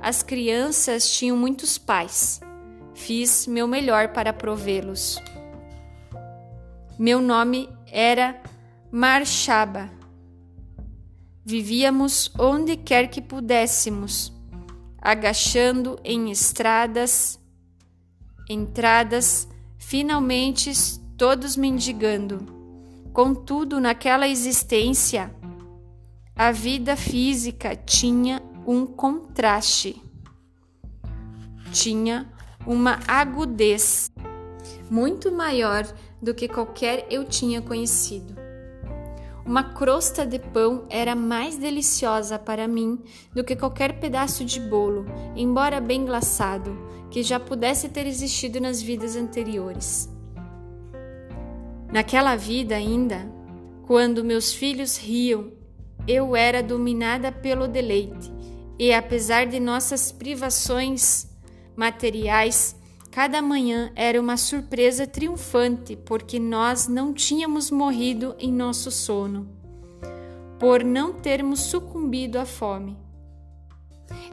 As 0.00 0.24
crianças 0.24 1.08
tinham 1.08 1.36
muitos 1.36 1.78
pais. 1.78 2.40
Fiz 2.94 3.46
meu 3.46 3.68
melhor 3.68 4.08
para 4.08 4.32
provê-los. 4.32 5.22
Meu 6.98 7.20
nome 7.20 7.68
era 7.86 8.42
Marchaba. 8.90 9.88
Vivíamos 11.50 12.30
onde 12.38 12.76
quer 12.76 13.08
que 13.08 13.20
pudéssemos, 13.20 14.32
agachando 15.02 15.98
em 16.04 16.30
estradas, 16.30 17.40
entradas, 18.48 19.48
finalmente 19.76 20.70
todos 21.18 21.56
mendigando. 21.56 22.46
Contudo, 23.12 23.80
naquela 23.80 24.28
existência, 24.28 25.34
a 26.36 26.52
vida 26.52 26.94
física 26.94 27.74
tinha 27.74 28.40
um 28.64 28.86
contraste, 28.86 30.00
tinha 31.72 32.32
uma 32.64 33.00
agudez 33.08 34.08
muito 34.88 35.32
maior 35.32 35.84
do 36.22 36.32
que 36.32 36.46
qualquer 36.46 37.08
eu 37.10 37.24
tinha 37.24 37.60
conhecido. 37.60 38.49
Uma 39.50 39.64
crosta 39.64 40.24
de 40.24 40.38
pão 40.38 40.86
era 40.88 41.16
mais 41.16 41.56
deliciosa 41.56 42.38
para 42.38 42.68
mim 42.68 43.02
do 43.34 43.42
que 43.42 43.56
qualquer 43.56 43.98
pedaço 43.98 44.44
de 44.44 44.60
bolo, 44.60 45.06
embora 45.34 45.80
bem 45.80 46.04
glaçado, 46.04 46.70
que 47.10 47.20
já 47.24 47.40
pudesse 47.40 47.88
ter 47.88 48.06
existido 48.06 48.60
nas 48.60 48.80
vidas 48.80 49.16
anteriores. 49.16 50.08
Naquela 51.92 52.36
vida 52.36 52.76
ainda, 52.76 53.28
quando 53.88 54.22
meus 54.22 54.52
filhos 54.52 54.96
riam, 54.96 55.50
eu 56.06 56.36
era 56.36 56.62
dominada 56.62 57.32
pelo 57.32 57.66
deleite, 57.66 58.32
e 58.78 58.94
apesar 58.94 59.46
de 59.48 59.58
nossas 59.58 60.12
privações 60.12 61.28
materiais, 61.74 62.79
Cada 63.10 63.42
manhã 63.42 63.90
era 63.96 64.20
uma 64.20 64.36
surpresa 64.36 65.04
triunfante, 65.04 65.96
porque 65.96 66.38
nós 66.38 66.86
não 66.86 67.12
tínhamos 67.12 67.68
morrido 67.68 68.36
em 68.38 68.52
nosso 68.52 68.88
sono, 68.88 69.48
por 70.60 70.84
não 70.84 71.12
termos 71.12 71.58
sucumbido 71.58 72.38
à 72.38 72.46
fome. 72.46 72.96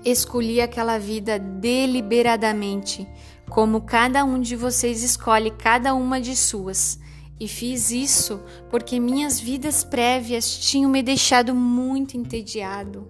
Escolhi 0.06 0.62
aquela 0.62 1.00
vida 1.00 1.40
deliberadamente, 1.40 3.08
como 3.50 3.82
cada 3.82 4.24
um 4.24 4.40
de 4.40 4.56
vocês 4.56 5.02
escolhe 5.02 5.50
cada 5.50 5.96
uma 5.96 6.22
de 6.22 6.36
suas. 6.36 7.00
E 7.40 7.48
fiz 7.48 7.90
isso 7.90 8.42
porque 8.70 9.00
minhas 9.00 9.40
vidas 9.40 9.84
prévias 9.84 10.56
tinham 10.58 10.90
me 10.90 11.02
deixado 11.02 11.54
muito 11.54 12.16
entediado. 12.16 13.08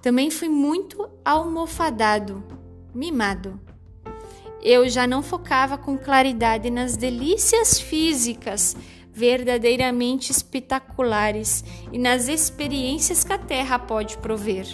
Também 0.00 0.30
fui 0.30 0.48
muito 0.48 1.08
almofadado, 1.24 2.42
mimado 2.94 3.65
eu 4.66 4.88
já 4.88 5.06
não 5.06 5.22
focava 5.22 5.78
com 5.78 5.96
claridade 5.96 6.70
nas 6.70 6.96
delícias 6.96 7.78
físicas 7.78 8.74
verdadeiramente 9.12 10.32
espetaculares 10.32 11.62
e 11.92 11.98
nas 11.98 12.26
experiências 12.26 13.22
que 13.22 13.32
a 13.32 13.38
Terra 13.38 13.78
pode 13.78 14.18
prover. 14.18 14.66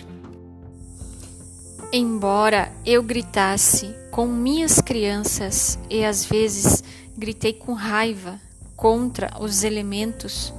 Embora 1.92 2.72
eu 2.86 3.02
gritasse 3.02 3.94
com 4.10 4.26
minhas 4.26 4.80
crianças 4.80 5.78
e 5.90 6.02
às 6.02 6.24
vezes 6.24 6.82
gritei 7.14 7.52
com 7.52 7.74
raiva 7.74 8.40
contra 8.74 9.30
os 9.38 9.62
elementos, 9.62 10.54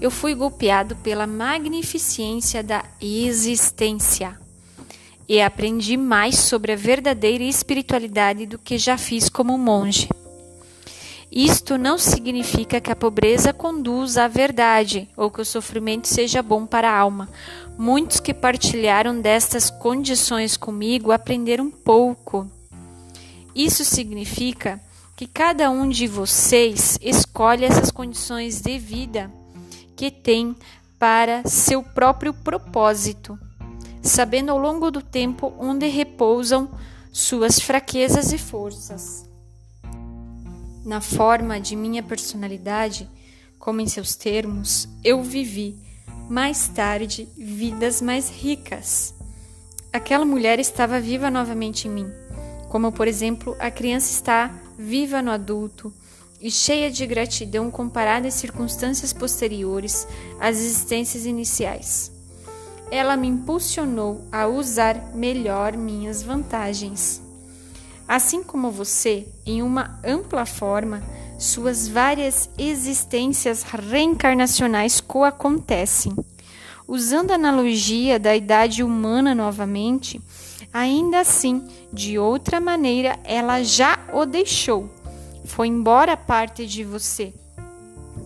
eu 0.00 0.10
fui 0.10 0.34
golpeado 0.34 0.96
pela 0.96 1.26
magnificência 1.26 2.62
da 2.62 2.82
existência 3.02 4.47
e 5.28 5.42
aprendi 5.42 5.96
mais 5.96 6.38
sobre 6.38 6.72
a 6.72 6.76
verdadeira 6.76 7.44
espiritualidade 7.44 8.46
do 8.46 8.58
que 8.58 8.78
já 8.78 8.96
fiz 8.96 9.28
como 9.28 9.58
monge. 9.58 10.08
Isto 11.30 11.76
não 11.76 11.98
significa 11.98 12.80
que 12.80 12.90
a 12.90 12.96
pobreza 12.96 13.52
conduza 13.52 14.24
à 14.24 14.28
verdade 14.28 15.06
ou 15.14 15.30
que 15.30 15.42
o 15.42 15.44
sofrimento 15.44 16.08
seja 16.08 16.42
bom 16.42 16.64
para 16.64 16.90
a 16.90 16.98
alma. 16.98 17.28
Muitos 17.76 18.18
que 18.18 18.32
partilharam 18.32 19.20
destas 19.20 19.68
condições 19.68 20.56
comigo 20.56 21.12
aprenderam 21.12 21.70
pouco. 21.70 22.50
Isso 23.54 23.84
significa 23.84 24.80
que 25.14 25.26
cada 25.26 25.68
um 25.70 25.86
de 25.86 26.06
vocês 26.06 26.98
escolhe 27.02 27.66
essas 27.66 27.90
condições 27.90 28.62
de 28.62 28.78
vida 28.78 29.30
que 29.94 30.10
tem 30.10 30.56
para 30.98 31.46
seu 31.46 31.82
próprio 31.82 32.32
propósito 32.32 33.38
sabendo 34.08 34.50
ao 34.50 34.58
longo 34.58 34.90
do 34.90 35.02
tempo 35.02 35.52
onde 35.58 35.86
repousam 35.86 36.70
suas 37.12 37.60
fraquezas 37.60 38.32
e 38.32 38.38
forças. 38.38 39.28
Na 40.84 41.00
forma 41.00 41.60
de 41.60 41.76
minha 41.76 42.02
personalidade, 42.02 43.08
como 43.58 43.80
em 43.80 43.86
seus 43.86 44.16
termos, 44.16 44.88
eu 45.04 45.22
vivi, 45.22 45.78
mais 46.28 46.68
tarde, 46.68 47.28
vidas 47.36 48.00
mais 48.00 48.30
ricas. 48.30 49.14
Aquela 49.92 50.24
mulher 50.24 50.58
estava 50.58 51.00
viva 51.00 51.30
novamente 51.30 51.88
em 51.88 51.90
mim, 51.90 52.10
como 52.68 52.92
por 52.92 53.08
exemplo 53.08 53.56
a 53.58 53.70
criança 53.70 54.10
está 54.10 54.54
viva 54.78 55.20
no 55.20 55.30
adulto 55.30 55.92
e 56.40 56.50
cheia 56.50 56.90
de 56.90 57.04
gratidão 57.06 57.70
comparada 57.70 58.28
às 58.28 58.34
circunstâncias 58.34 59.12
posteriores 59.12 60.06
às 60.38 60.56
existências 60.56 61.26
iniciais 61.26 62.17
ela 62.90 63.16
me 63.16 63.28
impulsionou 63.28 64.26
a 64.32 64.46
usar 64.46 65.14
melhor 65.14 65.76
minhas 65.76 66.22
vantagens. 66.22 67.22
Assim 68.06 68.42
como 68.42 68.70
você, 68.70 69.28
em 69.44 69.62
uma 69.62 70.00
ampla 70.02 70.46
forma, 70.46 71.02
suas 71.38 71.86
várias 71.86 72.48
existências 72.56 73.62
reencarnacionais 73.62 75.00
coacontecem. 75.00 76.14
Usando 76.86 77.32
a 77.32 77.34
analogia 77.34 78.18
da 78.18 78.34
idade 78.34 78.82
humana 78.82 79.34
novamente, 79.34 80.20
ainda 80.72 81.20
assim, 81.20 81.62
de 81.92 82.18
outra 82.18 82.60
maneira, 82.60 83.18
ela 83.24 83.62
já 83.62 83.98
o 84.12 84.24
deixou. 84.24 84.88
Foi 85.44 85.68
embora 85.68 86.16
parte 86.16 86.66
de 86.66 86.84
você, 86.84 87.34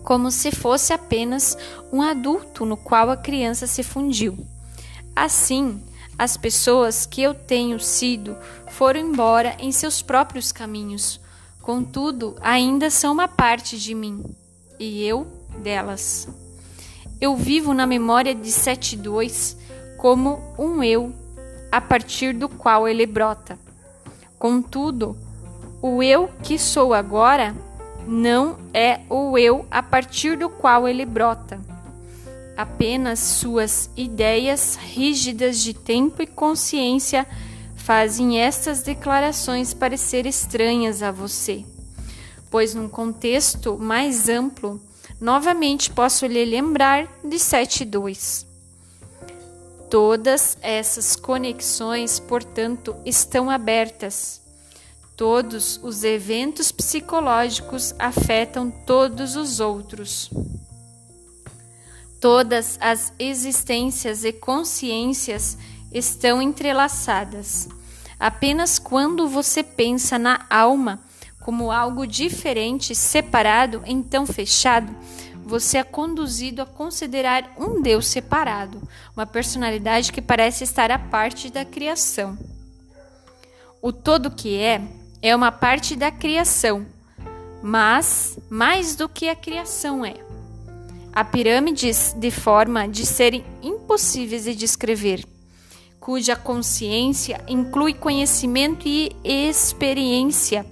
como 0.03 0.31
se 0.31 0.49
fosse 0.51 0.93
apenas 0.93 1.57
um 1.91 2.01
adulto 2.01 2.65
no 2.65 2.77
qual 2.77 3.09
a 3.09 3.17
criança 3.17 3.67
se 3.67 3.83
fundiu. 3.83 4.37
Assim, 5.15 5.79
as 6.17 6.37
pessoas 6.37 7.05
que 7.05 7.21
eu 7.21 7.33
tenho 7.33 7.79
sido 7.79 8.35
foram 8.69 8.99
embora 8.99 9.55
em 9.59 9.71
seus 9.71 10.01
próprios 10.01 10.51
caminhos, 10.51 11.19
contudo, 11.61 12.35
ainda 12.41 12.89
são 12.89 13.13
uma 13.13 13.27
parte 13.27 13.77
de 13.77 13.93
mim 13.93 14.23
e 14.79 15.05
eu 15.05 15.27
delas. 15.59 16.27
Eu 17.21 17.35
vivo 17.35 17.73
na 17.73 17.85
memória 17.85 18.33
de 18.33 18.51
72 18.51 19.55
como 19.97 20.41
um 20.57 20.83
eu 20.83 21.13
a 21.71 21.79
partir 21.79 22.33
do 22.33 22.49
qual 22.49 22.87
ele 22.87 23.05
brota. 23.05 23.57
Contudo, 24.39 25.15
o 25.81 26.01
eu 26.01 26.27
que 26.41 26.57
sou 26.57 26.93
agora 26.93 27.55
não 28.07 28.57
é 28.73 29.01
o 29.09 29.37
eu 29.37 29.65
a 29.69 29.81
partir 29.81 30.37
do 30.37 30.49
qual 30.49 30.87
ele 30.87 31.05
brota 31.05 31.72
Apenas 32.55 33.19
suas 33.19 33.89
ideias 33.97 34.75
rígidas 34.75 35.59
de 35.59 35.73
tempo 35.73 36.21
e 36.21 36.27
consciência 36.27 37.25
fazem 37.75 38.39
estas 38.39 38.83
declarações 38.83 39.73
parecer 39.73 40.25
estranhas 40.25 41.01
a 41.01 41.11
você, 41.11 41.65
pois 42.51 42.75
num 42.75 42.87
contexto 42.87 43.77
mais 43.77 44.29
amplo, 44.29 44.79
novamente 45.19 45.89
posso 45.89 46.27
lhe 46.27 46.45
lembrar 46.45 47.07
de 47.23 47.37
7.2. 47.37 48.45
Todas 49.89 50.57
essas 50.61 51.15
conexões, 51.15 52.19
portanto, 52.19 52.95
estão 53.05 53.49
abertas. 53.49 54.41
Todos 55.15 55.79
os 55.83 56.03
eventos 56.03 56.71
psicológicos 56.71 57.93
afetam 57.99 58.71
todos 58.71 59.35
os 59.35 59.59
outros. 59.59 60.31
Todas 62.23 62.77
as 62.79 63.11
existências 63.19 64.23
e 64.23 64.31
consciências 64.31 65.57
estão 65.91 66.41
entrelaçadas. 66.41 67.67
Apenas 68.17 68.79
quando 68.79 69.27
você 69.27 69.61
pensa 69.61 70.17
na 70.17 70.45
alma 70.49 71.01
como 71.41 71.69
algo 71.69 72.07
diferente, 72.07 72.95
separado, 72.95 73.83
então 73.85 74.25
fechado, 74.25 74.95
você 75.43 75.79
é 75.79 75.83
conduzido 75.83 76.61
a 76.61 76.65
considerar 76.65 77.55
um 77.57 77.81
Deus 77.81 78.07
separado, 78.07 78.81
uma 79.13 79.25
personalidade 79.25 80.13
que 80.13 80.21
parece 80.21 80.63
estar 80.63 80.91
à 80.91 80.97
parte 80.97 81.51
da 81.51 81.65
criação. 81.65 82.37
O 83.81 83.91
todo 83.91 84.31
que 84.31 84.57
é, 84.57 84.81
é 85.21 85.35
uma 85.35 85.51
parte 85.51 85.93
da 85.93 86.09
criação, 86.09 86.85
mas 87.61 88.39
mais 88.49 88.95
do 88.95 89.09
que 89.09 89.27
a 89.27 89.35
criação 89.35 90.05
é 90.05 90.23
a 91.13 91.23
pirâmides 91.23 92.15
de 92.17 92.31
forma 92.31 92.87
de 92.87 93.05
serem 93.05 93.45
impossíveis 93.61 94.43
de 94.45 94.55
descrever, 94.55 95.25
cuja 95.99 96.35
consciência 96.35 97.43
inclui 97.47 97.93
conhecimento 97.93 98.87
e 98.87 99.11
experiência 99.23 100.65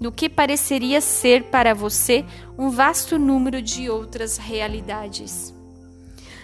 do 0.00 0.10
que 0.10 0.28
pareceria 0.28 1.00
ser 1.00 1.44
para 1.44 1.72
você 1.72 2.24
um 2.58 2.70
vasto 2.70 3.18
número 3.18 3.62
de 3.62 3.88
outras 3.88 4.36
realidades. 4.36 5.54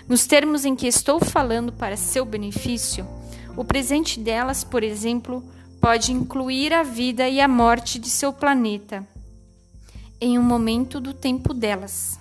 Nos 0.09 0.27
termos 0.27 0.65
em 0.65 0.77
que 0.77 0.87
estou 0.87 1.21
falando 1.21 1.73
para 1.73 1.97
seu 1.97 2.25
benefício, 2.25 3.07
o 3.57 3.65
presente 3.65 4.21
delas, 4.21 4.63
por 4.63 4.83
exemplo, 4.83 5.43
pode 5.81 6.13
incluir 6.13 6.73
a 6.73 6.83
vida 6.83 7.29
e 7.29 7.41
a 7.41 7.49
morte 7.49 7.99
de 7.99 8.09
seu 8.09 8.33
planeta 8.33 9.07
em 10.21 10.39
um 10.39 10.43
momento 10.43 11.01
do 11.01 11.15
tempo 11.15 11.55
delas. 11.55 12.20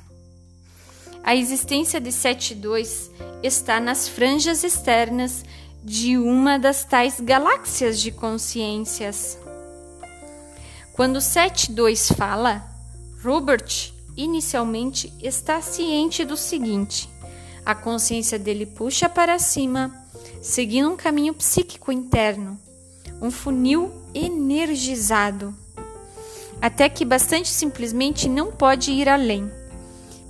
A 1.30 1.36
existência 1.36 2.02
de 2.02 2.10
7.2 2.10 3.12
está 3.44 3.80
nas 3.80 4.10
franjas 4.10 4.64
externas 4.64 5.46
de 5.84 6.18
uma 6.18 6.58
das 6.58 6.84
tais 6.84 7.20
galáxias 7.20 8.02
de 8.02 8.10
consciências. 8.10 9.38
Quando 10.92 11.20
7.2 11.20 12.16
fala, 12.16 12.68
Robert 13.24 13.94
inicialmente 14.18 15.14
está 15.22 15.62
ciente 15.62 16.26
do 16.26 16.36
seguinte: 16.36 17.08
a 17.64 17.76
consciência 17.76 18.40
dele 18.40 18.66
puxa 18.66 19.08
para 19.08 19.38
cima, 19.38 19.94
seguindo 20.42 20.90
um 20.90 20.98
caminho 20.98 21.36
psíquico 21.36 21.92
interno, 21.92 22.60
um 23.22 23.30
funil 23.30 23.92
energizado 24.16 25.56
até 26.60 26.90
que 26.90 27.06
bastante 27.06 27.50
simplesmente 27.50 28.28
não 28.28 28.52
pode 28.52 28.92
ir 28.92 29.08
além. 29.08 29.59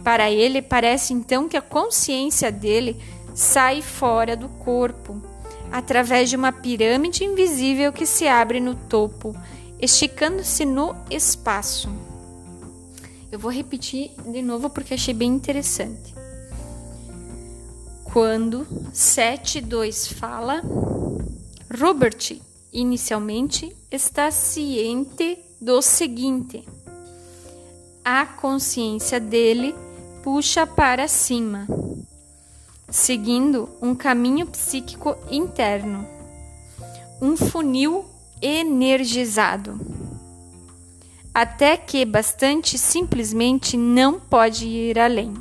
Para 0.03 0.31
ele, 0.31 0.61
parece 0.61 1.13
então 1.13 1.47
que 1.47 1.57
a 1.57 1.61
consciência 1.61 2.51
dele 2.51 3.01
sai 3.33 3.81
fora 3.81 4.35
do 4.35 4.49
corpo, 4.49 5.21
através 5.71 6.29
de 6.29 6.35
uma 6.35 6.51
pirâmide 6.51 7.23
invisível 7.23 7.91
que 7.91 8.05
se 8.05 8.27
abre 8.27 8.59
no 8.59 8.75
topo, 8.75 9.35
esticando-se 9.79 10.65
no 10.65 10.95
espaço. 11.09 11.89
Eu 13.31 13.37
vou 13.37 13.51
repetir 13.51 14.11
de 14.25 14.41
novo 14.41 14.69
porque 14.69 14.95
achei 14.95 15.13
bem 15.13 15.29
interessante. 15.29 16.15
Quando 18.03 18.65
7.2 18.91 20.13
fala, 20.15 20.63
Robert 21.79 22.41
inicialmente 22.73 23.75
está 23.91 24.31
ciente 24.31 25.37
do 25.61 25.79
seguinte: 25.81 26.67
a 28.03 28.25
consciência 28.25 29.19
dele 29.19 29.75
puxa 30.23 30.67
para 30.67 31.07
cima, 31.07 31.67
seguindo 32.89 33.69
um 33.81 33.95
caminho 33.95 34.45
psíquico 34.45 35.15
interno, 35.31 36.05
um 37.21 37.37
funil 37.37 38.05
energizado, 38.41 39.79
até 41.33 41.77
que 41.77 42.03
bastante 42.05 42.77
simplesmente 42.77 43.77
não 43.77 44.19
pode 44.19 44.67
ir 44.67 44.99
além. 44.99 45.33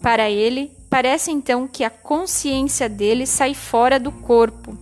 Para 0.00 0.30
ele, 0.30 0.76
parece 0.88 1.30
então 1.30 1.68
que 1.68 1.84
a 1.84 1.90
consciência 1.90 2.88
dele 2.88 3.26
sai 3.26 3.54
fora 3.54 3.98
do 3.98 4.10
corpo, 4.10 4.76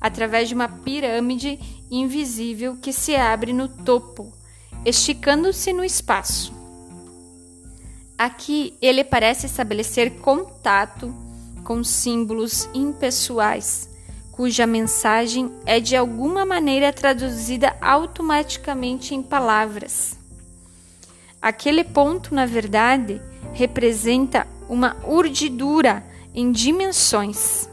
através 0.00 0.48
de 0.48 0.54
uma 0.54 0.68
pirâmide 0.68 1.58
invisível 1.90 2.76
que 2.76 2.92
se 2.92 3.16
abre 3.16 3.52
no 3.52 3.68
topo, 3.68 4.32
esticando-se 4.84 5.72
no 5.72 5.84
espaço. 5.84 6.57
Aqui 8.18 8.74
ele 8.82 9.04
parece 9.04 9.46
estabelecer 9.46 10.18
contato 10.18 11.14
com 11.62 11.84
símbolos 11.84 12.68
impessoais, 12.74 13.88
cuja 14.32 14.66
mensagem 14.66 15.52
é 15.64 15.78
de 15.78 15.94
alguma 15.94 16.44
maneira 16.44 16.92
traduzida 16.92 17.76
automaticamente 17.80 19.14
em 19.14 19.22
palavras. 19.22 20.18
Aquele 21.40 21.84
ponto, 21.84 22.34
na 22.34 22.44
verdade, 22.44 23.22
representa 23.52 24.48
uma 24.68 24.96
urdidura 25.06 26.04
em 26.34 26.50
dimensões, 26.50 27.68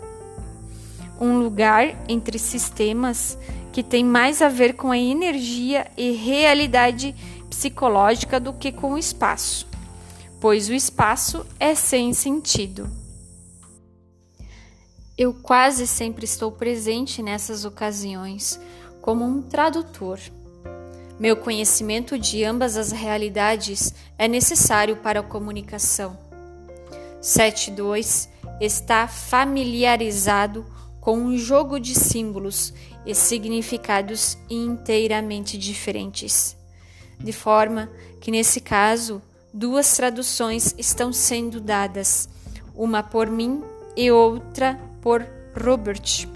um 1.20 1.40
lugar 1.40 1.96
entre 2.08 2.38
sistemas 2.38 3.36
que 3.72 3.82
tem 3.82 4.06
mais 4.06 4.44
a 4.44 4.50
ver 4.50 4.74
com 4.74 4.92
a 4.92 4.98
energia 4.98 5.88
e 5.98 6.12
realidade 6.12 7.16
psicológica 7.50 8.40
do 8.40 8.54
que 8.54 8.72
com 8.72 8.94
o 8.94 8.98
espaço, 8.98 9.68
pois 10.40 10.70
o 10.70 10.74
espaço 10.74 11.46
é 11.60 11.74
sem 11.76 12.14
sentido. 12.14 12.90
Eu 15.18 15.34
quase 15.34 15.88
sempre 15.88 16.26
estou 16.26 16.52
presente 16.52 17.24
nessas 17.24 17.64
ocasiões 17.64 18.60
como 19.02 19.24
um 19.24 19.42
tradutor. 19.42 20.20
Meu 21.18 21.38
conhecimento 21.38 22.20
de 22.20 22.44
ambas 22.44 22.76
as 22.76 22.92
realidades 22.92 23.94
é 24.18 24.28
necessário 24.28 24.98
para 24.98 25.22
a 25.22 25.24
comunicação. 25.24 26.18
7.2 27.22 28.28
está 28.60 29.08
familiarizado 29.08 30.66
com 31.00 31.18
um 31.18 31.38
jogo 31.38 31.80
de 31.80 31.96
símbolos 31.96 32.74
e 33.06 33.16
significados 33.16 34.38
inteiramente 34.50 35.58
diferentes. 35.58 36.58
De 37.18 37.32
forma 37.32 37.90
que, 38.20 38.32
nesse 38.32 38.60
caso, 38.60 39.22
duas 39.56 39.96
traduções 39.96 40.76
estão 40.78 41.14
sendo 41.14 41.62
dadas, 41.62 42.28
uma 42.76 43.02
por 43.02 43.28
mim 43.28 43.64
e 43.96 44.12
outra 44.12 44.78
por 45.02 45.26
Robert. 45.58 46.28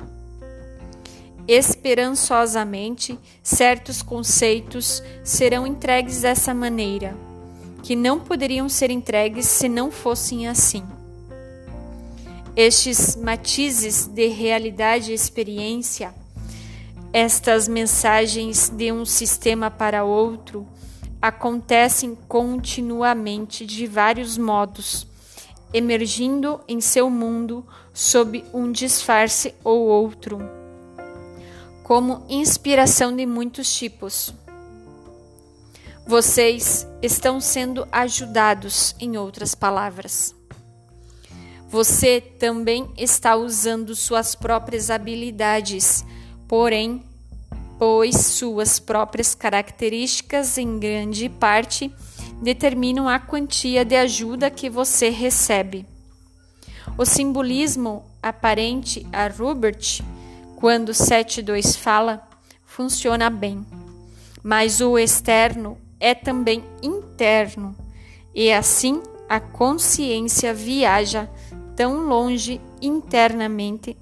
Esperançosamente, 1.45 3.19
certos 3.43 4.01
conceitos 4.01 5.03
serão 5.21 5.67
entregues 5.67 6.21
dessa 6.21 6.53
maneira, 6.53 7.13
que 7.83 7.93
não 7.93 8.21
poderiam 8.21 8.69
ser 8.69 8.89
entregues 8.89 9.47
se 9.47 9.67
não 9.67 9.91
fossem 9.91 10.47
assim. 10.47 10.85
Estes 12.55 13.17
matizes 13.17 14.05
de 14.05 14.27
realidade 14.27 15.11
e 15.11 15.15
experiência 15.15 16.13
estas 17.11 17.67
mensagens 17.67 18.69
de 18.69 18.91
um 18.93 19.03
sistema 19.03 19.69
para 19.69 20.05
outro 20.05 20.65
acontecem 21.21 22.15
continuamente 22.27 23.65
de 23.65 23.85
vários 23.85 24.37
modos, 24.37 25.07
emergindo 25.73 26.61
em 26.67 26.79
seu 26.81 27.09
mundo 27.09 27.65
sob 27.93 28.43
um 28.53 28.71
disfarce 28.71 29.53
ou 29.63 29.87
outro, 29.87 30.39
como 31.83 32.25
inspiração 32.29 33.15
de 33.15 33.25
muitos 33.25 33.73
tipos. 33.73 34.33
Vocês 36.07 36.87
estão 37.01 37.39
sendo 37.39 37.87
ajudados, 37.91 38.95
em 38.99 39.17
outras 39.17 39.53
palavras. 39.53 40.33
Você 41.67 42.19
também 42.19 42.91
está 42.97 43.35
usando 43.35 43.95
suas 43.95 44.33
próprias 44.33 44.89
habilidades 44.89 46.03
porém, 46.49 47.03
pois 47.79 48.17
suas 48.17 48.77
próprias 48.77 49.33
características, 49.33 50.57
em 50.57 50.77
grande 50.77 51.29
parte, 51.29 51.89
determinam 52.41 53.07
a 53.07 53.17
quantia 53.17 53.85
de 53.85 53.95
ajuda 53.95 54.51
que 54.51 54.69
você 54.69 55.09
recebe. 55.09 55.85
O 56.97 57.05
simbolismo 57.05 58.03
aparente 58.21 59.07
a 59.13 59.29
Rupert, 59.29 60.01
quando 60.57 60.91
7.2 60.91 61.77
fala, 61.77 62.27
funciona 62.65 63.29
bem, 63.29 63.65
mas 64.43 64.81
o 64.81 64.97
externo 64.97 65.77
é 66.01 66.13
também 66.13 66.61
interno, 66.83 67.73
e 68.35 68.51
assim 68.51 69.01
a 69.29 69.39
consciência 69.39 70.53
viaja 70.53 71.29
tão 71.77 72.07
longe 72.07 72.59
internamente 72.81 73.95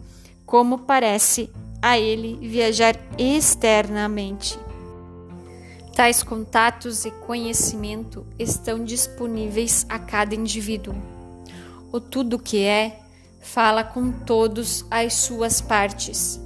como 0.48 0.80
parece 0.80 1.52
a 1.82 1.98
ele 1.98 2.38
viajar 2.48 2.96
externamente. 3.18 4.58
Tais 5.96 6.22
contatos 6.22 7.06
e 7.06 7.12
conhecimento 7.12 8.26
estão 8.38 8.84
disponíveis 8.84 9.86
a 9.90 9.98
cada 9.98 10.36
indivíduo. 10.36 10.96
O 11.92 12.00
tudo 12.00 12.38
que 12.38 12.64
é 12.64 13.00
fala 13.42 13.84
com 13.84 14.12
todos 14.12 14.86
as 14.92 15.14
suas 15.14 15.62
partes, 15.62 16.40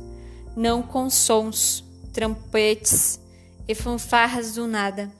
não 0.55 0.81
com 0.81 1.09
sons, 1.09 1.83
trompetes 2.13 3.19
e 3.67 3.75
fanfarras 3.75 4.53
do 4.53 4.67
nada, 4.67 5.11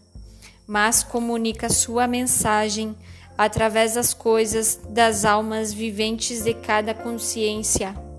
mas 0.68 1.04
comunica 1.04 1.70
sua 1.70 2.08
mensagem 2.08 2.96
através 3.38 3.96
das 3.96 4.14
coisas 4.14 4.80
das 4.90 5.26
almas 5.26 5.74
viventes 5.74 6.44
de 6.44 6.54
cada 6.54 6.94
consciência 6.94 8.11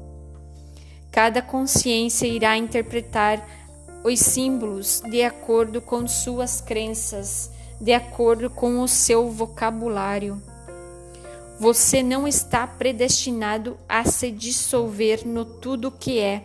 Cada 1.12 1.42
consciência 1.42 2.26
irá 2.26 2.56
interpretar 2.56 3.46
os 4.02 4.18
símbolos 4.18 5.02
de 5.04 5.22
acordo 5.22 5.82
com 5.82 6.08
suas 6.08 6.62
crenças, 6.62 7.50
de 7.78 7.92
acordo 7.92 8.48
com 8.48 8.80
o 8.80 8.88
seu 8.88 9.30
vocabulário. 9.30 10.42
Você 11.60 12.02
não 12.02 12.26
está 12.26 12.66
predestinado 12.66 13.78
a 13.86 14.04
se 14.06 14.30
dissolver 14.30 15.28
no 15.28 15.44
tudo 15.44 15.90
que 15.90 16.18
é. 16.18 16.44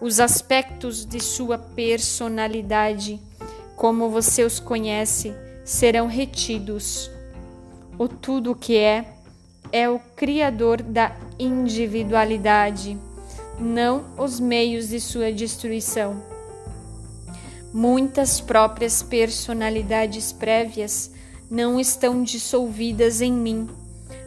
Os 0.00 0.20
aspectos 0.20 1.04
de 1.04 1.18
sua 1.18 1.58
personalidade, 1.58 3.20
como 3.74 4.08
você 4.08 4.44
os 4.44 4.60
conhece, 4.60 5.34
serão 5.64 6.06
retidos. 6.06 7.10
O 7.98 8.06
tudo 8.06 8.54
que 8.54 8.76
é 8.76 9.04
é 9.72 9.90
o 9.90 9.98
criador 9.98 10.80
da 10.80 11.16
individualidade, 11.38 12.96
não 13.58 14.04
os 14.16 14.40
meios 14.40 14.88
de 14.88 15.00
sua 15.00 15.32
destruição. 15.32 16.22
Muitas 17.72 18.40
próprias 18.40 19.02
personalidades 19.02 20.32
prévias 20.32 21.10
não 21.50 21.78
estão 21.78 22.22
dissolvidas 22.22 23.20
em 23.20 23.32
mim, 23.32 23.68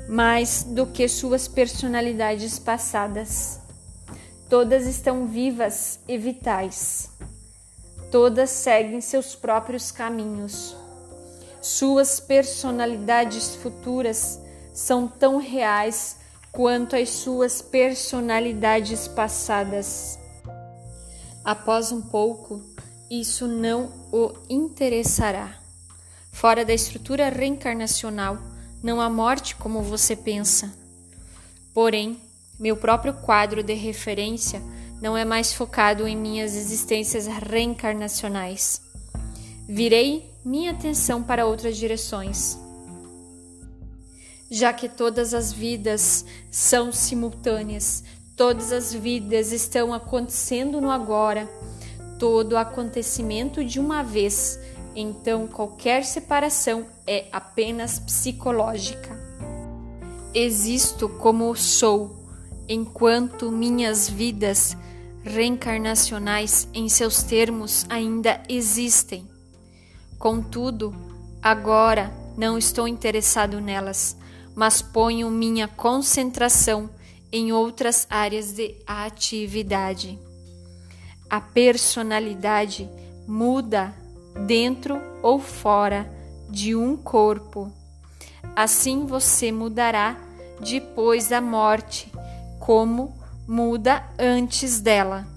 mais 0.07 0.63
do 0.63 0.85
que 0.85 1.07
suas 1.07 1.47
personalidades 1.47 2.59
passadas. 2.59 3.59
Todas 4.49 4.85
estão 4.85 5.27
vivas 5.27 5.99
e 6.07 6.17
vitais. 6.17 7.09
Todas 8.11 8.49
seguem 8.49 9.01
seus 9.01 9.35
próprios 9.35 9.91
caminhos. 9.91 10.75
Suas 11.61 12.19
personalidades 12.19 13.55
futuras 13.55 14.39
são 14.73 15.07
tão 15.07 15.37
reais 15.37 16.17
quanto 16.57 16.95
as 16.95 17.09
suas 17.09 17.61
personalidades 17.61 19.07
passadas. 19.07 20.17
Após 21.45 21.91
um 21.91 22.01
pouco, 22.01 22.59
isso 23.11 23.47
não 23.47 23.91
o 24.11 24.33
interessará. 24.49 25.55
Fora 26.31 26.65
da 26.65 26.73
estrutura 26.73 27.29
reencarnacional, 27.29 28.39
não 28.81 28.99
há 28.99 29.07
morte 29.07 29.55
como 29.55 29.83
você 29.83 30.15
pensa. 30.15 30.73
Porém, 31.75 32.19
meu 32.59 32.75
próprio 32.75 33.13
quadro 33.13 33.61
de 33.61 33.75
referência 33.75 34.59
não 34.99 35.15
é 35.15 35.23
mais 35.23 35.53
focado 35.53 36.07
em 36.07 36.17
minhas 36.17 36.55
existências 36.55 37.27
reencarnacionais. 37.27 38.81
Virei 39.69 40.33
minha 40.43 40.71
atenção 40.71 41.21
para 41.21 41.45
outras 41.45 41.77
direções 41.77 42.57
já 44.49 44.71
que 44.71 44.87
todas 44.87 45.33
as 45.33 45.51
vidas 45.51 46.25
são 46.49 46.91
simultâneas, 46.91 48.03
todas 48.35 48.71
as 48.71 48.93
vidas 48.93 49.51
estão 49.51 49.93
acontecendo 49.93 50.79
no 50.79 50.89
agora, 50.89 51.49
todo 52.17 52.57
acontecimento 52.57 53.63
de 53.63 53.79
uma 53.79 54.03
vez, 54.03 54.59
então 54.95 55.47
qualquer 55.47 56.03
separação 56.03 56.85
é 57.05 57.25
apenas 57.31 57.99
psicológica. 57.99 59.17
Existo 60.33 61.09
como 61.09 61.55
sou, 61.55 62.15
enquanto 62.67 63.51
minhas 63.51 64.09
vidas 64.09 64.77
reencarnacionais 65.23 66.67
em 66.73 66.87
seus 66.87 67.21
termos 67.23 67.85
ainda 67.89 68.41
existem. 68.47 69.27
Contudo, 70.17 70.95
agora 71.41 72.13
não 72.37 72.57
estou 72.57 72.87
interessado 72.87 73.59
nelas 73.59 74.15
mas 74.57 74.81
ponho 74.81 75.29
minha 75.29 75.67
concentração 75.67 76.89
em 77.31 77.51
outras 77.51 78.07
áreas 78.09 78.53
de 78.53 78.75
atividade. 78.87 80.17
A 81.29 81.39
personalidade 81.39 82.89
muda 83.27 83.93
dentro 84.47 84.99
ou 85.21 85.37
fora 85.37 86.11
de 86.49 86.75
um 86.75 86.97
corpo. 86.97 87.71
Assim 88.55 89.05
você 89.05 89.51
mudará 89.51 90.17
depois 90.59 91.27
da 91.27 91.39
morte, 91.39 92.11
como 92.59 93.15
muda 93.47 94.03
antes 94.17 94.79
dela. 94.79 95.27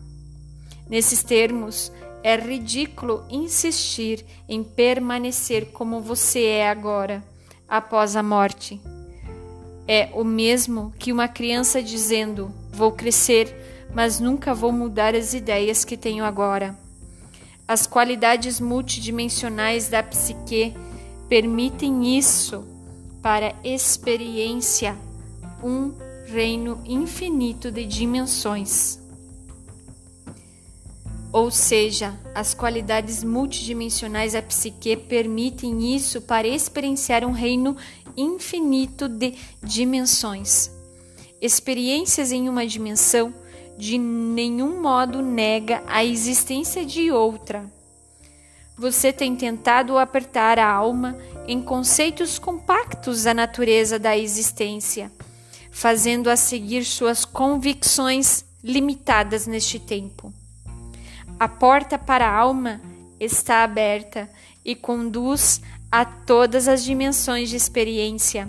Nesses 0.88 1.22
termos, 1.22 1.92
é 2.22 2.36
ridículo 2.36 3.26
insistir 3.28 4.24
em 4.48 4.64
permanecer 4.64 5.72
como 5.72 6.00
você 6.00 6.44
é 6.44 6.70
agora, 6.70 7.22
após 7.68 8.16
a 8.16 8.22
morte 8.22 8.80
é 9.92 10.08
o 10.14 10.22
mesmo 10.22 10.94
que 11.00 11.12
uma 11.12 11.26
criança 11.26 11.82
dizendo: 11.82 12.54
Vou 12.72 12.92
crescer, 12.92 13.88
mas 13.92 14.20
nunca 14.20 14.54
vou 14.54 14.70
mudar 14.70 15.16
as 15.16 15.34
ideias 15.34 15.84
que 15.84 15.96
tenho 15.96 16.24
agora. 16.24 16.78
As 17.66 17.88
qualidades 17.88 18.60
multidimensionais 18.60 19.88
da 19.88 20.00
psique 20.00 20.76
permitem 21.28 22.16
isso 22.16 22.64
para 23.20 23.52
experiência, 23.64 24.96
um 25.60 25.92
reino 26.24 26.80
infinito 26.86 27.72
de 27.72 27.84
dimensões. 27.84 29.00
Ou 31.32 31.48
seja, 31.50 32.18
as 32.34 32.54
qualidades 32.54 33.22
multidimensionais 33.22 34.32
da 34.34 34.42
psique 34.42 34.96
permitem 34.96 35.94
isso 35.94 36.20
para 36.20 36.46
experienciar 36.46 37.24
um 37.24 37.30
reino 37.30 37.76
infinito 38.20 39.08
de 39.08 39.34
dimensões. 39.62 40.70
Experiências 41.40 42.32
em 42.32 42.48
uma 42.48 42.66
dimensão 42.66 43.34
de 43.78 43.96
nenhum 43.96 44.80
modo 44.80 45.22
nega 45.22 45.82
a 45.86 46.04
existência 46.04 46.84
de 46.84 47.10
outra. 47.10 47.64
Você 48.76 49.12
tem 49.12 49.34
tentado 49.34 49.98
apertar 49.98 50.58
a 50.58 50.70
alma 50.70 51.16
em 51.46 51.62
conceitos 51.62 52.38
compactos 52.38 53.24
da 53.24 53.34
natureza 53.34 53.98
da 53.98 54.16
existência, 54.16 55.10
fazendo-a 55.70 56.36
seguir 56.36 56.84
suas 56.84 57.24
convicções 57.24 58.44
limitadas 58.62 59.46
neste 59.46 59.78
tempo. 59.78 60.32
A 61.38 61.48
porta 61.48 61.98
para 61.98 62.28
a 62.28 62.36
alma 62.36 62.80
está 63.18 63.64
aberta 63.64 64.30
e 64.64 64.74
conduz 64.74 65.60
a 65.90 66.04
todas 66.04 66.68
as 66.68 66.84
dimensões 66.84 67.50
de 67.50 67.56
experiência. 67.56 68.48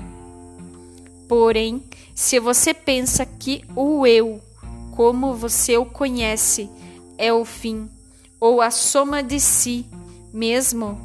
Porém, 1.27 1.83
se 2.13 2.39
você 2.39 2.73
pensa 2.73 3.25
que 3.25 3.63
o 3.75 4.05
eu, 4.05 4.41
como 4.91 5.33
você 5.33 5.77
o 5.77 5.85
conhece, 5.85 6.69
é 7.17 7.31
o 7.33 7.43
fim 7.45 7.89
ou 8.39 8.61
a 8.61 8.71
soma 8.71 9.21
de 9.23 9.39
si 9.39 9.85
mesmo, 10.33 10.99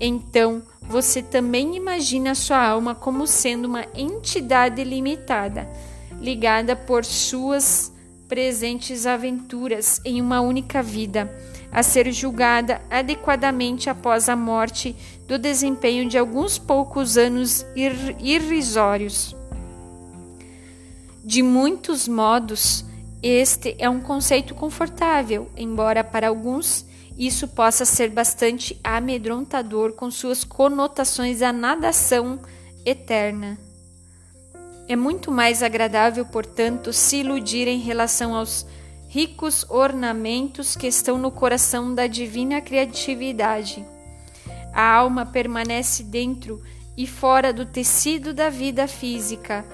então 0.00 0.62
você 0.80 1.22
também 1.22 1.76
imagina 1.76 2.34
sua 2.34 2.66
alma 2.66 2.94
como 2.94 3.26
sendo 3.26 3.66
uma 3.66 3.86
entidade 3.94 4.82
limitada, 4.82 5.68
ligada 6.20 6.74
por 6.74 7.04
suas 7.04 7.92
presentes 8.28 9.06
aventuras 9.06 10.00
em 10.04 10.20
uma 10.20 10.40
única 10.40 10.82
vida 10.82 11.30
a 11.72 11.82
ser 11.82 12.10
julgada 12.12 12.80
adequadamente 12.90 13.88
após 13.88 14.28
a 14.28 14.34
morte 14.34 14.96
do 15.30 15.38
desempenho 15.38 16.08
de 16.08 16.18
alguns 16.18 16.58
poucos 16.58 17.16
anos 17.16 17.64
ir 17.76 18.16
irrisórios. 18.18 19.36
De 21.24 21.40
muitos 21.40 22.08
modos, 22.08 22.84
este 23.22 23.76
é 23.78 23.88
um 23.88 24.00
conceito 24.00 24.56
confortável, 24.56 25.48
embora 25.56 26.02
para 26.02 26.26
alguns 26.26 26.84
isso 27.16 27.46
possa 27.46 27.84
ser 27.84 28.10
bastante 28.10 28.76
amedrontador 28.82 29.92
com 29.92 30.10
suas 30.10 30.42
conotações 30.42 31.42
à 31.42 31.52
nadação 31.52 32.40
eterna. 32.84 33.56
É 34.88 34.96
muito 34.96 35.30
mais 35.30 35.62
agradável, 35.62 36.26
portanto, 36.26 36.92
se 36.92 37.18
iludir 37.18 37.68
em 37.68 37.78
relação 37.78 38.34
aos 38.34 38.66
ricos 39.06 39.64
ornamentos 39.70 40.74
que 40.74 40.88
estão 40.88 41.16
no 41.16 41.30
coração 41.30 41.94
da 41.94 42.08
divina 42.08 42.60
criatividade. 42.60 43.86
A 44.72 44.94
alma 44.94 45.26
permanece 45.26 46.02
dentro 46.02 46.62
e 46.96 47.06
fora 47.06 47.52
do 47.52 47.64
tecido 47.64 48.32
da 48.32 48.50
vida 48.50 48.86
física, 48.86 49.64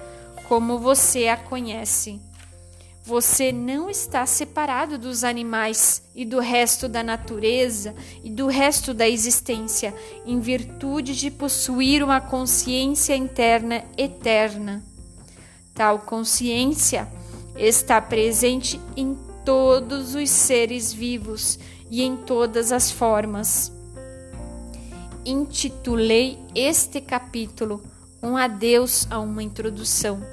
como 0.47 0.79
você 0.79 1.27
a 1.27 1.37
conhece. 1.37 2.21
Você 3.07 3.53
não 3.53 3.89
está 3.89 4.25
separado 4.25 4.97
dos 4.97 5.23
animais 5.23 6.03
e 6.13 6.25
do 6.25 6.39
resto 6.39 6.89
da 6.89 7.01
natureza 7.01 7.95
e 8.21 8.29
do 8.29 8.47
resto 8.47 8.93
da 8.93 9.07
existência, 9.07 9.95
em 10.25 10.41
virtude 10.41 11.15
de 11.15 11.31
possuir 11.31 12.03
uma 12.03 12.19
consciência 12.19 13.15
interna 13.15 13.83
eterna. 13.97 14.83
Tal 15.73 15.99
consciência 15.99 17.07
está 17.55 18.01
presente 18.01 18.77
em 18.95 19.17
todos 19.45 20.13
os 20.13 20.29
seres 20.29 20.91
vivos 20.91 21.57
e 21.89 22.03
em 22.03 22.17
todas 22.17 22.73
as 22.73 22.91
formas. 22.91 23.76
Intitulei 25.29 26.39
este 26.55 27.01
capítulo 27.01 27.83
Um 28.23 28.37
Adeus 28.37 29.05
a 29.11 29.19
uma 29.19 29.43
Introdução. 29.43 30.23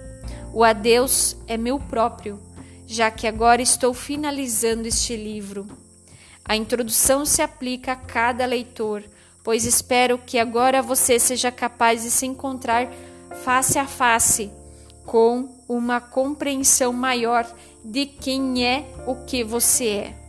O 0.52 0.62
adeus 0.62 1.36
é 1.48 1.56
meu 1.56 1.80
próprio, 1.80 2.38
já 2.86 3.10
que 3.10 3.26
agora 3.26 3.60
estou 3.60 3.92
finalizando 3.92 4.86
este 4.86 5.16
livro. 5.16 5.66
A 6.44 6.54
introdução 6.54 7.26
se 7.26 7.42
aplica 7.42 7.90
a 7.90 7.96
cada 7.96 8.46
leitor, 8.46 9.02
pois 9.42 9.64
espero 9.64 10.16
que 10.16 10.38
agora 10.38 10.80
você 10.80 11.18
seja 11.18 11.50
capaz 11.50 12.04
de 12.04 12.10
se 12.12 12.24
encontrar 12.24 12.88
face 13.42 13.80
a 13.80 13.88
face 13.88 14.48
com 15.04 15.58
uma 15.68 16.00
compreensão 16.00 16.92
maior 16.92 17.44
de 17.84 18.06
quem 18.06 18.64
é 18.64 18.86
o 19.08 19.24
que 19.24 19.42
você 19.42 19.88
é. 19.88 20.23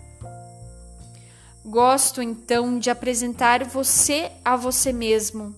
Gosto 1.67 2.21
então 2.21 2.77
de 2.77 2.91
apresentar 2.91 3.63
você 3.63 4.31
a 4.45 4.55
você 4.55 4.93
mesmo. 4.93 5.55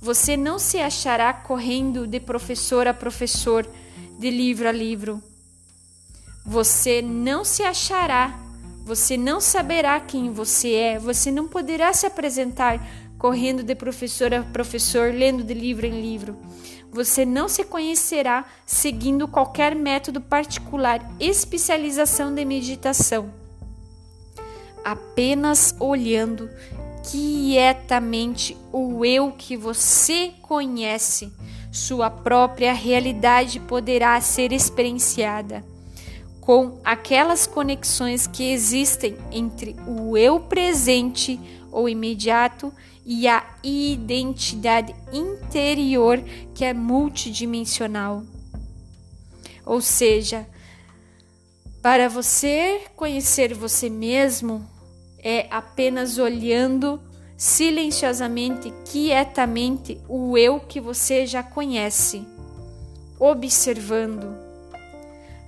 Você 0.00 0.38
não 0.38 0.58
se 0.58 0.78
achará 0.78 1.34
correndo 1.34 2.06
de 2.06 2.18
professor 2.18 2.88
a 2.88 2.94
professor, 2.94 3.68
de 4.18 4.30
livro 4.30 4.66
a 4.66 4.72
livro. 4.72 5.22
Você 6.46 7.02
não 7.02 7.44
se 7.44 7.62
achará, 7.62 8.40
você 8.86 9.18
não 9.18 9.38
saberá 9.38 10.00
quem 10.00 10.32
você 10.32 10.72
é, 10.72 10.98
você 10.98 11.30
não 11.30 11.46
poderá 11.46 11.92
se 11.92 12.06
apresentar 12.06 12.80
correndo 13.18 13.62
de 13.62 13.74
professor 13.74 14.32
a 14.32 14.42
professor, 14.44 15.12
lendo 15.12 15.44
de 15.44 15.52
livro 15.52 15.84
em 15.84 16.00
livro. 16.00 16.38
Você 16.90 17.26
não 17.26 17.50
se 17.50 17.64
conhecerá 17.64 18.46
seguindo 18.64 19.28
qualquer 19.28 19.74
método 19.76 20.22
particular, 20.22 21.06
especialização 21.20 22.34
de 22.34 22.46
meditação. 22.46 23.43
Apenas 24.84 25.74
olhando 25.80 26.50
quietamente 27.10 28.56
o 28.72 29.04
eu 29.04 29.32
que 29.32 29.56
você 29.56 30.32
conhece, 30.42 31.32
sua 31.72 32.10
própria 32.10 32.72
realidade 32.72 33.58
poderá 33.60 34.20
ser 34.20 34.52
experienciada 34.52 35.64
com 36.44 36.78
aquelas 36.84 37.46
conexões 37.46 38.26
que 38.26 38.52
existem 38.52 39.16
entre 39.32 39.74
o 39.86 40.14
eu 40.14 40.38
presente 40.40 41.40
ou 41.72 41.88
imediato 41.88 42.70
e 43.04 43.26
a 43.26 43.42
identidade 43.62 44.94
interior 45.10 46.22
que 46.54 46.64
é 46.64 46.74
multidimensional. 46.74 48.22
Ou 49.64 49.80
seja, 49.80 50.46
para 51.80 52.10
você 52.10 52.82
conhecer 52.94 53.54
você 53.54 53.88
mesmo, 53.88 54.68
é 55.24 55.46
apenas 55.50 56.18
olhando 56.18 57.00
silenciosamente, 57.34 58.72
quietamente 58.84 59.98
o 60.06 60.36
eu 60.36 60.60
que 60.60 60.78
você 60.80 61.26
já 61.26 61.42
conhece, 61.42 62.22
observando. 63.18 64.36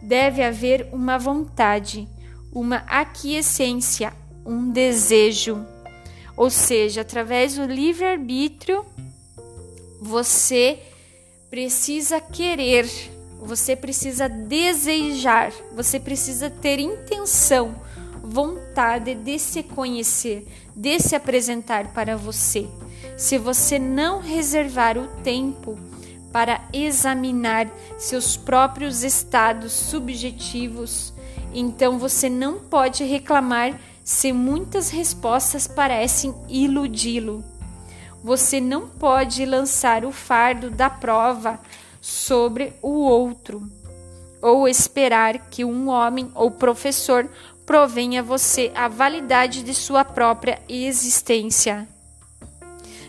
Deve 0.03 0.43
haver 0.43 0.89
uma 0.93 1.19
vontade, 1.19 2.09
uma 2.53 2.79
aquiescência, 2.89 4.13
um 4.45 4.71
desejo. 4.71 5.65
Ou 6.37 6.49
seja, 6.49 7.03
através 7.03 7.57
do 7.57 7.65
livre-arbítrio, 7.65 8.85
você 10.01 10.79
precisa 11.51 12.21
querer, 12.21 12.87
você 13.41 13.77
precisa 13.77 14.29
desejar, 14.29 15.53
você 15.75 16.01
precisa 16.01 16.51
ter 16.51 16.79
intenção 16.79 17.86
vontade 18.29 19.15
de 19.15 19.39
se 19.39 19.63
conhecer, 19.63 20.47
de 20.75 20.99
se 20.99 21.15
apresentar 21.15 21.93
para 21.93 22.17
você. 22.17 22.67
Se 23.17 23.39
você 23.39 23.79
não 23.79 24.21
reservar 24.21 24.99
o 24.99 25.07
tempo 25.23 25.79
para 26.33 26.61
examinar 26.73 27.71
seus 27.97 28.37
próprios 28.37 29.05
estados 29.05 29.73
subjetivos, 29.73 31.15
então 31.55 31.99
você 31.99 32.29
não 32.29 32.59
pode 32.59 33.05
reclamar 33.05 33.81
se 34.05 34.33
muitas 34.33 34.91
respostas 34.91 35.67
parecem 35.67 36.35
iludi-lo. 36.49 37.45
Você 38.23 38.61
não 38.61 38.89
pode 38.89 39.47
lançar 39.47 40.05
o 40.05 40.11
fardo 40.11 40.69
da 40.71 40.91
prova 40.91 41.61
sobre 42.01 42.73
o 42.83 42.91
outro, 42.91 43.63
ou 44.43 44.69
esperar 44.69 45.39
que 45.49 45.65
um 45.65 45.89
homem 45.89 46.31
ou 46.35 46.51
professor 46.51 47.29
provém 47.67 48.17
a 48.17 48.23
você 48.23 48.71
a 48.75 48.87
validade 48.87 49.63
de 49.65 49.75
sua 49.75 50.05
própria 50.05 50.63
existência. 50.69 51.87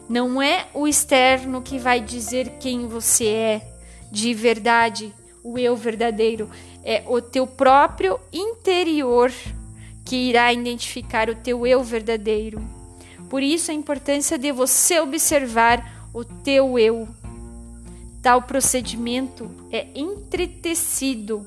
Não 0.10 0.42
é 0.42 0.66
o 0.74 0.88
externo 0.88 1.62
que 1.62 1.78
vai 1.78 2.02
dizer 2.02 2.58
quem 2.60 2.88
você 2.88 3.28
é 3.28 3.74
de 4.12 4.34
verdade, 4.34 5.14
o 5.44 5.58
eu 5.60 5.76
verdadeiro, 5.76 6.50
é 6.84 7.04
o 7.08 7.22
teu 7.22 7.46
próprio 7.46 8.20
interior 8.34 9.32
que 10.04 10.16
irá 10.16 10.52
identificar 10.52 11.30
o 11.30 11.36
teu 11.36 11.68
eu 11.68 11.84
verdadeiro. 11.84 12.62
Por 13.30 13.44
isso 13.44 13.70
a 13.70 13.74
importância 13.74 14.38
de 14.38 14.52
você 14.52 15.00
observar 15.00 16.10
o 16.14 16.24
teu 16.24 16.80
eu. 16.80 17.08
Tal 18.22 18.42
procedimento 18.42 19.52
é 19.72 19.88
entretecido 19.94 21.46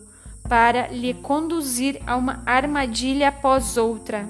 para 0.51 0.89
lhe 0.89 1.15
conduzir 1.15 2.03
a 2.05 2.17
uma 2.17 2.43
armadilha 2.45 3.29
após 3.29 3.77
outra. 3.77 4.29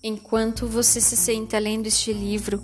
Enquanto 0.00 0.68
você 0.68 1.00
se 1.00 1.16
senta 1.16 1.58
lendo 1.58 1.88
este 1.88 2.12
livro, 2.12 2.62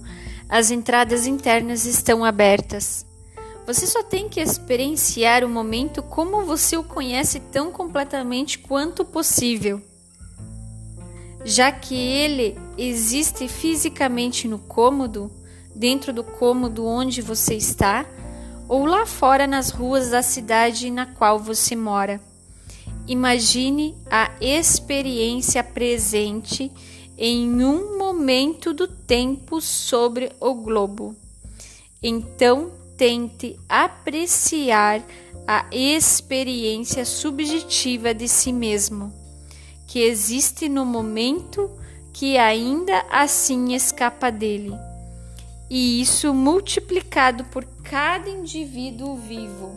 as 0.48 0.70
entradas 0.70 1.26
internas 1.26 1.84
estão 1.84 2.24
abertas. 2.24 3.04
Você 3.66 3.88
só 3.88 4.04
tem 4.04 4.28
que 4.28 4.38
experienciar 4.38 5.42
o 5.42 5.48
momento 5.48 6.00
como 6.00 6.44
você 6.44 6.76
o 6.76 6.84
conhece 6.84 7.40
tão 7.40 7.72
completamente 7.72 8.56
quanto 8.56 9.04
possível. 9.04 9.82
Já 11.44 11.72
que 11.72 11.96
ele 11.96 12.56
existe 12.78 13.48
fisicamente 13.48 14.46
no 14.46 14.60
cômodo, 14.60 15.28
dentro 15.74 16.12
do 16.12 16.22
cômodo 16.22 16.86
onde 16.86 17.20
você 17.20 17.56
está, 17.56 18.06
ou 18.74 18.86
lá 18.86 19.06
fora 19.06 19.46
nas 19.46 19.70
ruas 19.70 20.10
da 20.10 20.20
cidade 20.20 20.90
na 20.90 21.06
qual 21.06 21.38
você 21.38 21.76
mora. 21.76 22.20
Imagine 23.06 23.94
a 24.10 24.32
experiência 24.40 25.62
presente 25.62 26.72
em 27.16 27.64
um 27.64 27.96
momento 27.96 28.74
do 28.74 28.88
tempo 28.88 29.60
sobre 29.60 30.32
o 30.40 30.54
globo. 30.54 31.14
Então, 32.02 32.72
tente 32.96 33.56
apreciar 33.68 35.04
a 35.46 35.66
experiência 35.70 37.04
subjetiva 37.04 38.12
de 38.12 38.26
si 38.26 38.52
mesmo, 38.52 39.14
que 39.86 40.00
existe 40.00 40.68
no 40.68 40.84
momento 40.84 41.70
que 42.12 42.36
ainda 42.36 43.06
assim 43.08 43.72
escapa 43.72 44.32
dele 44.32 44.74
e 45.76 46.00
isso 46.00 46.32
multiplicado 46.32 47.46
por 47.46 47.64
cada 47.82 48.30
indivíduo 48.30 49.16
vivo. 49.16 49.72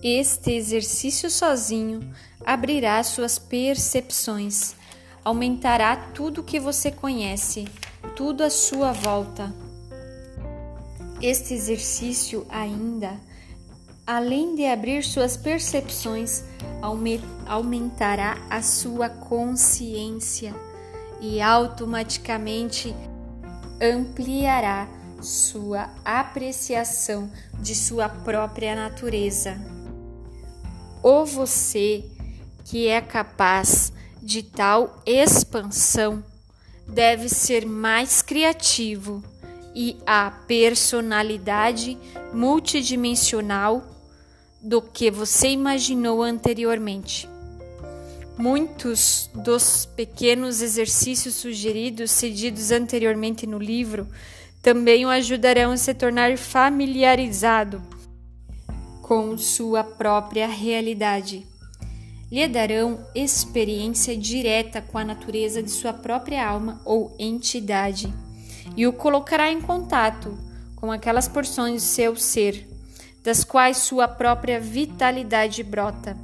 Este 0.00 0.52
exercício 0.52 1.28
sozinho 1.28 2.14
abrirá 2.46 3.02
suas 3.02 3.40
percepções, 3.40 4.76
aumentará 5.24 5.96
tudo 6.14 6.44
que 6.44 6.60
você 6.60 6.92
conhece, 6.92 7.66
tudo 8.14 8.44
à 8.44 8.50
sua 8.50 8.92
volta. 8.92 9.52
Este 11.20 11.52
exercício 11.52 12.46
ainda, 12.48 13.20
além 14.06 14.54
de 14.54 14.64
abrir 14.64 15.02
suas 15.02 15.36
percepções, 15.36 16.44
aumentará 17.48 18.38
a 18.48 18.62
sua 18.62 19.08
consciência 19.08 20.54
e 21.20 21.42
automaticamente 21.42 22.94
ampliará 23.80 24.88
sua 25.22 25.90
apreciação 26.04 27.30
de 27.60 27.74
sua 27.74 28.08
própria 28.08 28.74
natureza. 28.74 29.58
O 31.02 31.24
você 31.24 32.04
que 32.64 32.88
é 32.88 33.00
capaz 33.00 33.92
de 34.22 34.42
tal 34.42 35.02
expansão 35.06 36.22
deve 36.86 37.28
ser 37.28 37.64
mais 37.64 38.20
criativo 38.20 39.22
e 39.74 39.96
a 40.06 40.30
personalidade 40.46 41.96
multidimensional 42.32 43.82
do 44.60 44.82
que 44.82 45.10
você 45.10 45.48
imaginou 45.48 46.22
anteriormente. 46.22 47.29
Muitos 48.40 49.28
dos 49.34 49.84
pequenos 49.84 50.62
exercícios 50.62 51.34
sugeridos, 51.34 52.10
cedidos 52.10 52.70
anteriormente 52.70 53.46
no 53.46 53.58
livro, 53.58 54.08
também 54.62 55.04
o 55.04 55.10
ajudarão 55.10 55.72
a 55.72 55.76
se 55.76 55.92
tornar 55.92 56.38
familiarizado 56.38 57.82
com 59.02 59.36
sua 59.36 59.84
própria 59.84 60.48
realidade. 60.48 61.46
Lhe 62.32 62.48
darão 62.48 63.06
experiência 63.14 64.16
direta 64.16 64.80
com 64.80 64.96
a 64.96 65.04
natureza 65.04 65.62
de 65.62 65.70
sua 65.70 65.92
própria 65.92 66.48
alma 66.48 66.80
ou 66.86 67.14
entidade 67.18 68.10
e 68.74 68.86
o 68.86 68.92
colocará 68.94 69.52
em 69.52 69.60
contato 69.60 70.38
com 70.76 70.90
aquelas 70.90 71.28
porções 71.28 71.82
de 71.82 71.88
seu 71.88 72.16
ser, 72.16 72.66
das 73.22 73.44
quais 73.44 73.76
sua 73.76 74.08
própria 74.08 74.58
vitalidade 74.58 75.62
brota. 75.62 76.16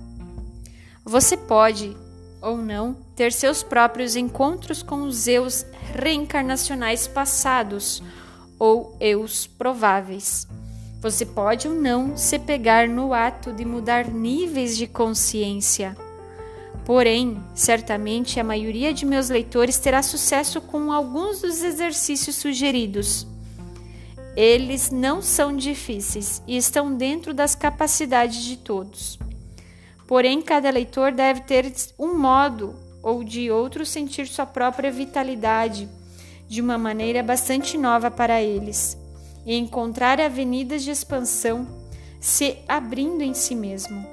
Você 1.04 1.36
pode 1.36 1.94
ou 2.41 2.57
não, 2.57 2.97
ter 3.14 3.32
seus 3.32 3.62
próprios 3.62 4.16
encontros 4.16 4.82
com 4.82 5.03
os 5.03 5.26
eus 5.26 5.64
reencarnacionais 5.95 7.07
passados 7.09 8.03
ou 8.59 8.97
eus 9.01 9.47
prováveis. 9.47 10.47
Você 11.01 11.26
pode 11.26 11.68
ou 11.68 11.74
não 11.74 12.16
se 12.16 12.39
pegar 12.39 12.89
no 12.89 13.12
ato 13.12 13.53
de 13.53 13.64
mudar 13.64 14.09
níveis 14.09 14.76
de 14.76 14.87
consciência. 14.87 15.97
Porém, 16.84 17.43
certamente 17.55 18.39
a 18.41 18.45
maioria 18.45 18.95
de 18.95 19.05
meus 19.05 19.28
leitores 19.28 19.78
terá 19.78 20.03
sucesso 20.03 20.61
com 20.61 20.93
alguns 20.93 21.41
dos 21.41 21.62
exercícios 21.62 22.37
sugeridos. 22.37 23.26
Eles 24.37 24.91
não 24.91 25.20
são 25.20 25.57
difíceis 25.57 26.43
e 26.47 26.57
estão 26.57 26.95
dentro 26.95 27.34
das 27.34 27.55
capacidades 27.55 28.43
de 28.43 28.57
todos. 28.57 29.18
Porém, 30.07 30.40
cada 30.40 30.70
leitor 30.70 31.12
deve 31.12 31.40
ter 31.40 31.72
um 31.98 32.16
modo 32.16 32.74
ou 33.02 33.22
de 33.24 33.50
outro 33.50 33.84
sentir 33.84 34.26
sua 34.26 34.46
própria 34.46 34.90
vitalidade 34.90 35.88
de 36.48 36.61
uma 36.61 36.78
maneira 36.78 37.22
bastante 37.22 37.76
nova 37.76 38.11
para 38.11 38.40
eles 38.40 38.96
e 39.44 39.54
encontrar 39.57 40.20
avenidas 40.20 40.82
de 40.82 40.90
expansão 40.90 41.66
se 42.20 42.59
abrindo 42.66 43.22
em 43.22 43.34
si 43.34 43.54
mesmo, 43.54 44.04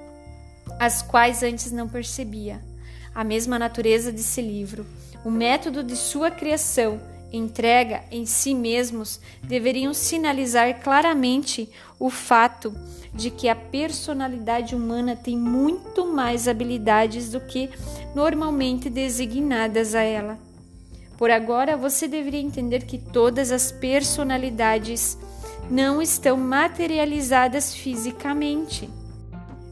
as 0.79 1.01
quais 1.01 1.41
antes 1.41 1.71
não 1.71 1.87
percebia. 1.87 2.61
A 3.13 3.23
mesma 3.23 3.57
natureza 3.57 4.11
desse 4.11 4.41
livro, 4.41 4.85
o 5.23 5.31
método 5.31 5.83
de 5.83 5.95
sua 5.95 6.29
criação, 6.29 6.99
entrega 7.31 8.03
em 8.11 8.25
si 8.27 8.53
mesmos 8.53 9.19
deveriam 9.41 9.93
sinalizar 9.93 10.81
claramente 10.83 11.67
o 11.99 12.09
fato 12.11 12.71
de 13.13 13.29
que 13.29 13.47
a 13.47 13.55
personalidade 13.55 14.75
humana 14.75 15.15
tem 15.15 15.37
muito 15.37 16.07
mais 16.07 16.47
habilidades 16.47 17.29
do 17.29 17.39
que 17.39 17.69
normalmente 18.15 18.89
designadas 18.89 19.93
a 19.93 20.01
ela. 20.01 20.39
Por 21.17 21.29
agora, 21.29 21.77
você 21.77 22.07
deveria 22.07 22.41
entender 22.41 22.85
que 22.85 22.97
todas 22.97 23.51
as 23.51 23.71
personalidades 23.71 25.17
não 25.69 26.01
estão 26.01 26.35
materializadas 26.35 27.73
fisicamente. 27.73 28.89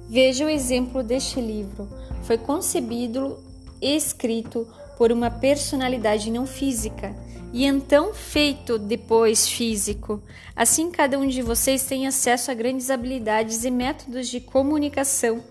Veja 0.08 0.46
o 0.46 0.50
exemplo 0.50 1.02
deste 1.02 1.42
livro. 1.42 1.89
Foi 2.24 2.38
concebido 2.38 3.39
e 3.82 3.96
escrito 3.96 4.68
por 4.98 5.12
uma 5.12 5.32
personalidade 5.32 6.30
não 6.30 6.46
física 6.46 7.16
e 7.54 7.66
então 7.66 8.14
feito 8.14 8.78
depois 8.78 9.47
físico. 9.47 10.22
Assim, 10.56 10.89
cada 10.89 11.20
um 11.20 11.28
de 11.28 11.41
vocês 11.41 11.84
tem 11.84 12.08
acesso 12.08 12.52
a 12.52 12.54
grandes 12.54 12.89
habilidades 12.89 13.64
e 13.64 13.72
métodos 13.72 14.28
de 14.28 14.39
comunicação 14.39 15.43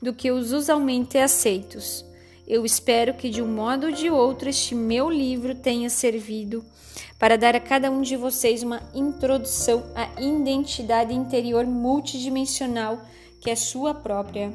do 0.00 0.12
que 0.12 0.30
os 0.30 0.52
usualmente 0.52 1.18
aceitos. 1.18 2.04
Eu 2.46 2.64
espero 2.64 3.14
que 3.14 3.28
de 3.28 3.42
um 3.42 3.48
modo 3.48 3.86
ou 3.86 3.92
de 3.92 4.08
outro 4.08 4.48
este 4.48 4.74
meu 4.74 5.10
livro 5.10 5.54
tenha 5.54 5.90
servido 5.90 6.64
para 7.18 7.36
dar 7.36 7.54
a 7.54 7.60
cada 7.60 7.90
um 7.90 8.00
de 8.00 8.16
vocês 8.16 8.62
uma 8.62 8.80
introdução 8.94 9.84
à 9.94 10.20
identidade 10.20 11.12
interior 11.12 11.66
multidimensional 11.66 13.00
que 13.40 13.50
é 13.50 13.56
sua 13.56 13.92
própria. 13.92 14.52